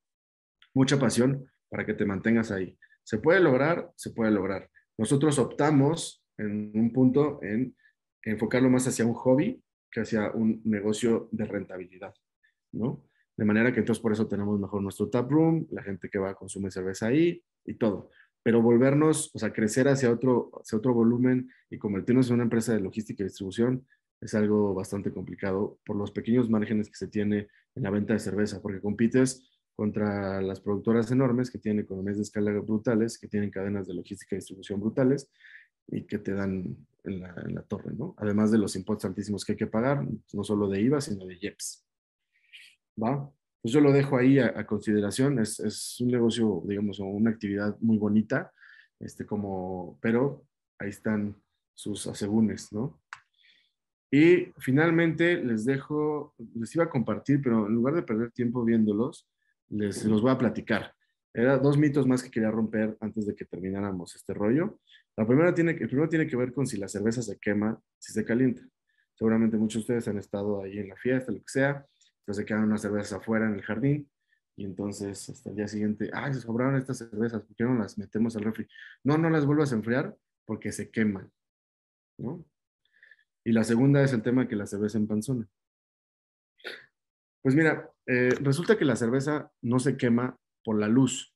[0.73, 2.77] mucha pasión para que te mantengas ahí.
[3.03, 3.91] ¿Se puede lograr?
[3.95, 4.69] Se puede lograr.
[4.97, 7.75] Nosotros optamos en un punto en
[8.23, 9.61] enfocarlo más hacia un hobby
[9.91, 12.13] que hacia un negocio de rentabilidad,
[12.71, 13.03] ¿no?
[13.35, 16.31] De manera que entonces por eso tenemos mejor nuestro tap room, la gente que va
[16.31, 18.09] a consumir cerveza ahí y todo.
[18.43, 22.73] Pero volvernos, o sea, crecer hacia otro, hacia otro volumen y convertirnos en una empresa
[22.73, 23.85] de logística y distribución
[24.21, 28.19] es algo bastante complicado por los pequeños márgenes que se tiene en la venta de
[28.19, 33.49] cerveza, porque compites contra las productoras enormes que tienen economías de escala brutales, que tienen
[33.49, 35.31] cadenas de logística y distribución brutales
[35.91, 38.15] y que te dan en la, en la torre, ¿no?
[38.17, 41.37] Además de los impuestos altísimos que hay que pagar, no solo de IVA, sino de
[41.41, 41.85] IEPS.
[43.01, 43.31] ¿Va?
[43.61, 45.39] Pues yo lo dejo ahí a, consideración.
[45.39, 48.51] Es, es, un negocio, digamos, una actividad muy bonita,
[48.99, 50.45] este, como, pero
[50.77, 51.35] ahí están
[51.73, 53.01] sus asegúnes, ¿no?
[54.11, 59.29] Y finalmente les dejo, les iba a compartir, pero en lugar de perder tiempo viéndolos,
[59.69, 60.95] les los voy a platicar.
[61.33, 64.79] Eran dos mitos más que quería romper antes de que termináramos este rollo.
[65.19, 68.13] La primera tiene, el primero tiene que ver con si la cerveza se quema, si
[68.13, 68.61] se calienta.
[69.15, 71.85] Seguramente muchos de ustedes han estado ahí en la fiesta, lo que sea,
[72.21, 74.09] entonces quedan unas cervezas afuera en el jardín
[74.55, 77.97] y entonces hasta el día siguiente, ay, se sobraron estas cervezas, ¿por qué no las
[77.97, 78.65] metemos al refri?
[79.03, 80.15] No, no las vuelvas a enfriar
[80.45, 81.29] porque se queman,
[82.17, 82.45] ¿no?
[83.43, 85.49] Y la segunda es el tema que la cerveza empanzona.
[87.41, 91.35] Pues mira, eh, resulta que la cerveza no se quema por la luz.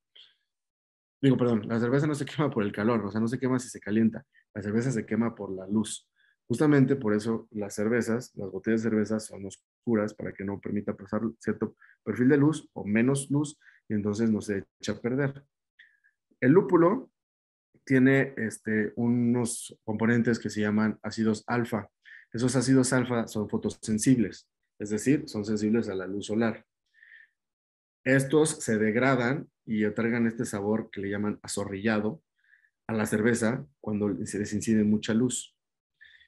[1.24, 3.58] Digo, perdón, la cerveza no se quema por el calor, o sea, no se quema
[3.58, 4.26] si se calienta.
[4.54, 6.06] La cerveza se quema por la luz.
[6.50, 10.98] Justamente por eso las cervezas, las botellas de cerveza son oscuras para que no permita
[10.98, 13.58] pasar cierto perfil de luz o menos luz
[13.88, 15.46] y entonces no se echa a perder.
[16.42, 17.10] El lúpulo
[17.86, 21.90] tiene este, unos componentes que se llaman ácidos alfa.
[22.34, 26.66] Esos ácidos alfa son fotosensibles, es decir, son sensibles a la luz solar.
[28.04, 32.22] Estos se degradan y otorgan este sabor que le llaman azorrillado
[32.88, 35.56] a la cerveza cuando se les incide mucha luz.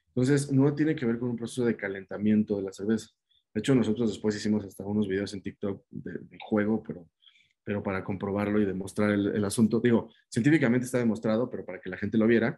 [0.08, 3.10] Entonces, no tiene que ver con un proceso de calentamiento de la cerveza.
[3.54, 7.10] De hecho, nosotros después hicimos hasta unos videos en TikTok del juego, pero,
[7.66, 11.98] pero para comprobarlo y demostrar el, asunto, digo, científicamente está demostrado, pero para que la
[11.98, 12.58] gente lo viera,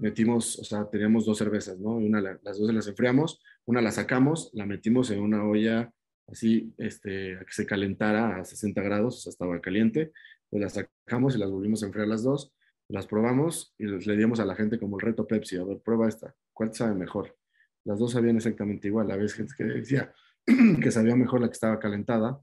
[0.00, 1.90] metimos, o sea, teníamos dos cervezas, ¿no?
[1.90, 5.92] Una, las dos las enfriamos, una la sacamos, la metimos en una olla
[6.28, 10.12] así, este, a que se calentara a 60 grados, o sea, estaba caliente,
[10.50, 12.52] pues las sacamos y las volvimos a enfriar las dos,
[12.88, 16.08] las probamos y le dimos a la gente como el reto Pepsi, a ver, prueba
[16.08, 17.36] esta, ¿cuál sabe mejor?
[17.84, 20.12] Las dos sabían exactamente igual, a veces gente que decía
[20.82, 22.40] que sabía mejor la que estaba calentada,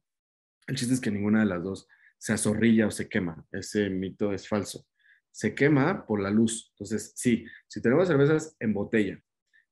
[0.68, 4.34] el chiste es que ninguna de las dos se azorrilla o se quema, ese mito
[4.34, 4.86] es falso.
[5.32, 6.72] Se quema por la luz.
[6.72, 9.22] Entonces, sí, si tenemos cervezas en botella,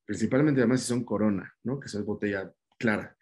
[0.05, 1.79] principalmente además si son corona, ¿no?
[1.79, 3.15] Que es botella clara,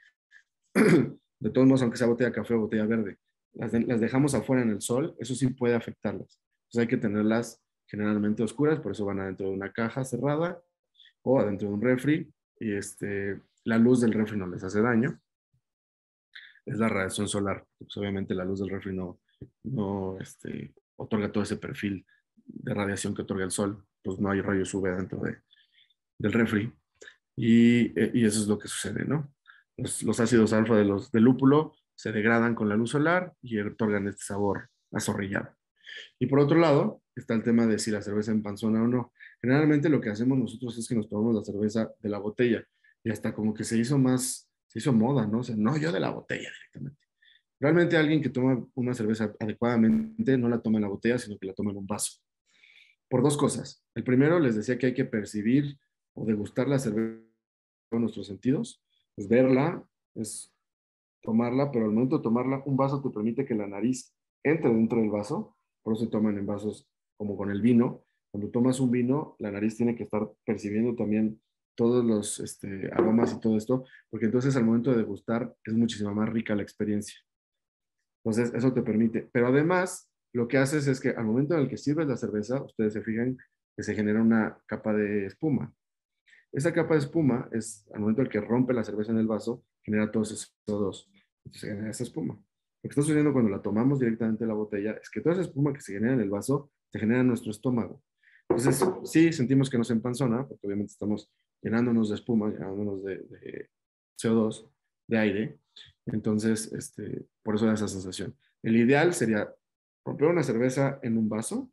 [0.74, 3.17] de todos modos, aunque sea botella café o botella verde,
[3.53, 6.39] las, dejamos afuera en el sol, eso sí puede afectarlas.
[6.63, 10.61] Entonces hay que tenerlas generalmente oscuras, por eso van adentro de una caja cerrada
[11.24, 15.19] o adentro de un refri y este, la luz del refri no les hace daño.
[16.65, 17.65] Es la radiación solar.
[17.78, 19.19] Pues obviamente la luz del refri no,
[19.63, 22.05] no este, otorga todo ese perfil
[22.45, 23.84] de radiación que otorga el sol.
[24.03, 25.38] Pues no hay rayos UV dentro de,
[26.17, 26.72] del refri.
[27.36, 29.34] Y, eh, y, eso es lo que sucede, ¿no?
[29.82, 34.07] Los, ácidos alfa de los, del lúpulo se degradan con la luz solar y otorgan
[34.07, 35.55] este sabor azorrillado.
[36.19, 39.13] Y por otro lado, está el tema de si la cerveza empanzona o no.
[39.41, 42.63] Generalmente lo que hacemos nosotros es que nos tomamos la cerveza de la botella
[43.03, 45.39] y hasta como que se hizo más, se hizo moda, ¿no?
[45.39, 47.01] O sea, no, yo de la botella directamente.
[47.59, 51.47] Realmente alguien que toma una cerveza adecuadamente no la toma en la botella, sino que
[51.47, 52.19] la toma en un vaso.
[53.07, 53.84] Por dos cosas.
[53.93, 55.77] El primero, les decía que hay que percibir
[56.13, 57.21] o degustar la cerveza
[57.89, 58.82] con nuestros sentidos
[59.18, 59.84] es verla,
[60.16, 60.53] es
[61.22, 64.99] tomarla, pero al momento de tomarla, un vaso te permite que la nariz entre dentro
[64.99, 66.88] del vaso, por eso se toman en vasos
[67.18, 68.03] como con el vino.
[68.32, 71.41] Cuando tomas un vino, la nariz tiene que estar percibiendo también
[71.76, 76.14] todos los este, aromas y todo esto, porque entonces al momento de degustar es muchísimo
[76.14, 77.20] más rica la experiencia.
[78.24, 79.30] Entonces, eso te permite.
[79.32, 82.62] Pero además, lo que haces es que al momento en el que sirves la cerveza,
[82.62, 83.38] ustedes se fijan
[83.76, 85.74] que se genera una capa de espuma.
[86.52, 89.64] Esa capa de espuma es, al momento en que rompe la cerveza en el vaso,
[89.84, 91.08] genera todos esos CO2.
[91.45, 92.34] Entonces genera esa espuma.
[92.34, 95.43] Lo que está sucediendo cuando la tomamos directamente de la botella es que toda esa
[95.43, 98.04] espuma que se genera en el vaso se genera en nuestro estómago.
[98.49, 101.32] Entonces, sí, sentimos que nos empanzona, porque obviamente estamos
[101.62, 103.70] llenándonos de espuma, llenándonos de, de
[104.22, 104.70] CO2,
[105.08, 105.60] de aire.
[106.08, 108.36] Entonces, este, por eso da esa sensación.
[108.62, 109.54] El ideal sería
[110.04, 111.72] romper una cerveza en un vaso,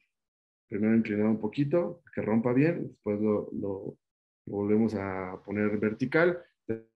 [0.69, 3.99] primero inclinar un poquito, que rompa bien, después lo
[4.49, 6.43] volvemos a poner vertical,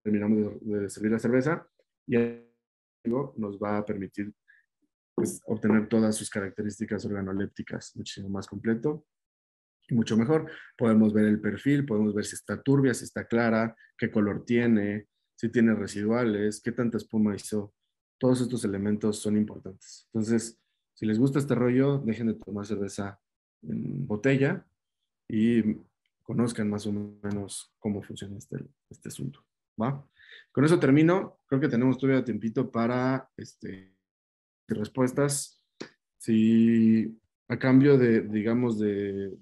[0.03, 1.66] terminamos de, servir la cerveza
[2.07, 2.16] y
[3.05, 4.32] nos va a permitir
[5.14, 9.07] pues, obtener todas sus características organolépticas muchísimo más completo
[9.88, 10.50] y mucho mejor.
[10.76, 15.09] Podemos ver el perfil, podemos ver si está turbia, si está clara, qué color tiene,
[15.36, 17.74] si tiene residuales, qué tanta espuma hizo.
[18.18, 20.09] Todos estos elementos son importantes.
[20.12, 20.61] Entonces,
[20.94, 23.20] si les gusta este rollo, dejen de tomar cerveza
[23.62, 24.64] en botella
[25.28, 25.62] y
[26.33, 28.57] conozcan más o menos cómo funciona este,
[28.89, 29.45] este asunto.
[29.80, 30.03] ¿va?
[30.51, 31.41] Con eso termino.
[31.47, 33.95] Creo que tenemos todavía tiempito para este,
[34.66, 35.62] respuestas.
[36.16, 39.37] Si a cambio de, digamos, de,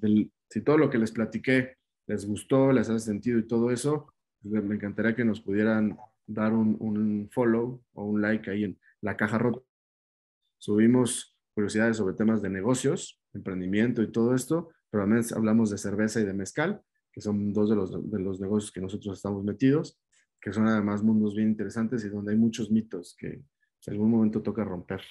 [0.48, 1.76] si todo lo que les platiqué
[2.08, 4.12] les gustó, les hace sentido y todo eso,
[4.42, 8.78] pues, me encantaría que nos pudieran dar un, un follow o un like ahí en
[9.00, 9.62] la caja rota.
[10.58, 16.20] Subimos curiosidades sobre temas de negocios, emprendimiento y todo esto, pero también hablamos de cerveza
[16.20, 16.82] y de mezcal,
[17.12, 19.98] que son dos de los, de los negocios que nosotros estamos metidos,
[20.40, 24.42] que son además mundos bien interesantes y donde hay muchos mitos que en algún momento
[24.42, 25.02] toca romper.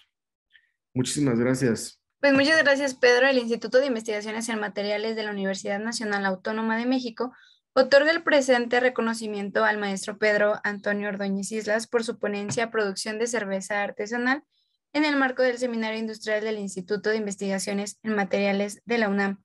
[0.93, 2.01] Muchísimas gracias.
[2.19, 3.27] Pues muchas gracias, Pedro.
[3.27, 7.31] El Instituto de Investigaciones en Materiales de la Universidad Nacional Autónoma de México
[7.73, 13.27] otorga el presente reconocimiento al maestro Pedro Antonio Ordóñez Islas por su ponencia Producción de
[13.27, 14.43] Cerveza Artesanal
[14.91, 19.43] en el marco del Seminario Industrial del Instituto de Investigaciones en Materiales de la UNAM.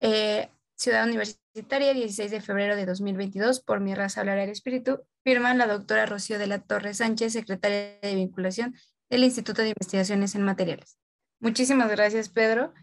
[0.00, 5.54] Eh, Ciudad Universitaria, 16 de febrero de 2022, por mi raza hablar el espíritu, firma
[5.54, 8.74] la doctora Rocío de la Torre Sánchez, secretaria de vinculación
[9.08, 10.98] del Instituto de Investigaciones en Materiales.
[11.40, 12.74] Muchísimas gracias, Pedro.